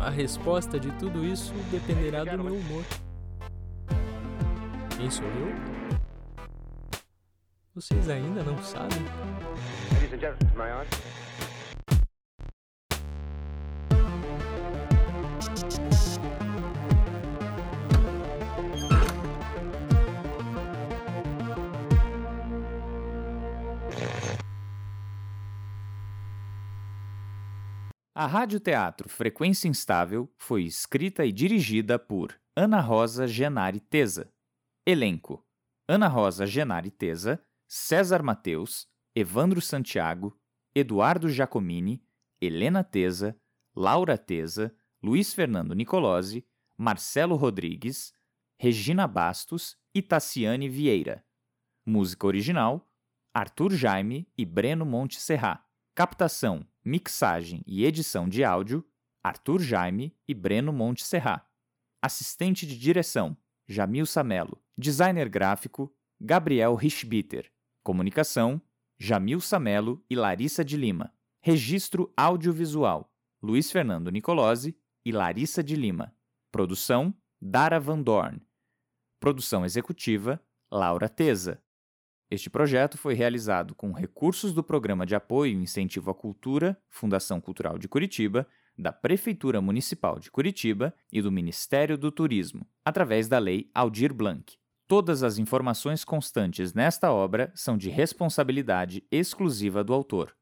A 0.00 0.10
resposta 0.10 0.80
de 0.80 0.90
tudo 0.98 1.24
isso 1.24 1.54
dependerá 1.70 2.24
do 2.24 2.42
meu 2.42 2.56
humor. 2.56 2.82
Quem 5.02 5.10
sou 5.10 5.26
eu? 5.26 5.48
Vocês 7.74 8.08
ainda 8.08 8.44
não 8.44 8.62
sabem? 8.62 8.98
A 28.14 28.26
Rádio 28.28 28.60
Teatro 28.60 29.08
Frequência 29.08 29.66
Instável 29.66 30.32
foi 30.38 30.62
escrita 30.62 31.26
e 31.26 31.32
dirigida 31.32 31.98
por 31.98 32.32
Ana 32.54 32.80
Rosa 32.80 33.26
Genari 33.26 33.80
Teza. 33.80 34.31
Elenco: 34.84 35.46
Ana 35.88 36.08
Rosa 36.08 36.46
Genari 36.46 36.90
Teza, 36.90 37.44
César 37.68 38.22
Mateus, 38.22 38.86
Evandro 39.14 39.60
Santiago, 39.60 40.36
Eduardo 40.74 41.28
Giacomini, 41.28 42.04
Helena 42.40 42.82
Teza, 42.82 43.38
Laura 43.76 44.18
Teza, 44.18 44.74
Luiz 45.02 45.32
Fernando 45.32 45.74
Nicolosi, 45.74 46.46
Marcelo 46.76 47.36
Rodrigues, 47.36 48.12
Regina 48.58 49.06
Bastos 49.06 49.76
e 49.94 50.02
Tassiane 50.02 50.68
Vieira. 50.68 51.24
Música 51.86 52.26
original: 52.26 52.90
Arthur 53.32 53.72
Jaime 53.72 54.28
e 54.36 54.44
Breno 54.44 54.84
Monte 54.84 55.20
Serra. 55.20 55.64
Captação 55.94 56.66
mixagem 56.84 57.62
e 57.66 57.84
edição 57.84 58.28
de 58.28 58.42
áudio, 58.42 58.84
Arthur 59.22 59.60
Jaime 59.60 60.16
e 60.26 60.34
Breno 60.34 60.72
Monte 60.72 61.04
Serra. 61.04 61.46
Assistente 62.02 62.66
de 62.66 62.76
direção, 62.76 63.36
Jamil 63.72 64.04
Samelo. 64.04 64.62
Designer 64.76 65.30
gráfico, 65.30 65.90
Gabriel 66.20 66.74
Richbiter. 66.74 67.50
Comunicação, 67.82 68.60
Jamil 68.98 69.40
Samelo 69.40 70.04
e 70.10 70.14
Larissa 70.14 70.62
de 70.62 70.76
Lima. 70.76 71.10
Registro 71.40 72.12
audiovisual, 72.14 73.10
Luiz 73.42 73.72
Fernando 73.72 74.10
Nicolosi 74.10 74.76
e 75.04 75.10
Larissa 75.10 75.64
de 75.64 75.74
Lima. 75.74 76.14
Produção, 76.52 77.14
Dara 77.40 77.80
Van 77.80 78.02
Dorn. 78.02 78.40
Produção 79.18 79.64
executiva, 79.64 80.38
Laura 80.70 81.08
Teza. 81.08 81.62
Este 82.30 82.50
projeto 82.50 82.98
foi 82.98 83.14
realizado 83.14 83.74
com 83.74 83.90
recursos 83.90 84.52
do 84.52 84.62
Programa 84.62 85.06
de 85.06 85.14
Apoio 85.14 85.58
e 85.58 85.62
Incentivo 85.62 86.10
à 86.10 86.14
Cultura, 86.14 86.78
Fundação 86.90 87.40
Cultural 87.40 87.78
de 87.78 87.88
Curitiba, 87.88 88.46
da 88.76 88.92
Prefeitura 88.92 89.60
Municipal 89.60 90.18
de 90.18 90.30
Curitiba 90.30 90.94
e 91.12 91.20
do 91.20 91.30
Ministério 91.30 91.96
do 91.98 92.10
Turismo, 92.10 92.66
através 92.84 93.28
da 93.28 93.38
Lei 93.38 93.70
Aldir 93.74 94.12
Blanc. 94.12 94.56
Todas 94.88 95.22
as 95.22 95.38
informações 95.38 96.04
constantes 96.04 96.74
nesta 96.74 97.12
obra 97.12 97.50
são 97.54 97.78
de 97.78 97.88
responsabilidade 97.88 99.02
exclusiva 99.10 99.82
do 99.82 99.94
autor. 99.94 100.36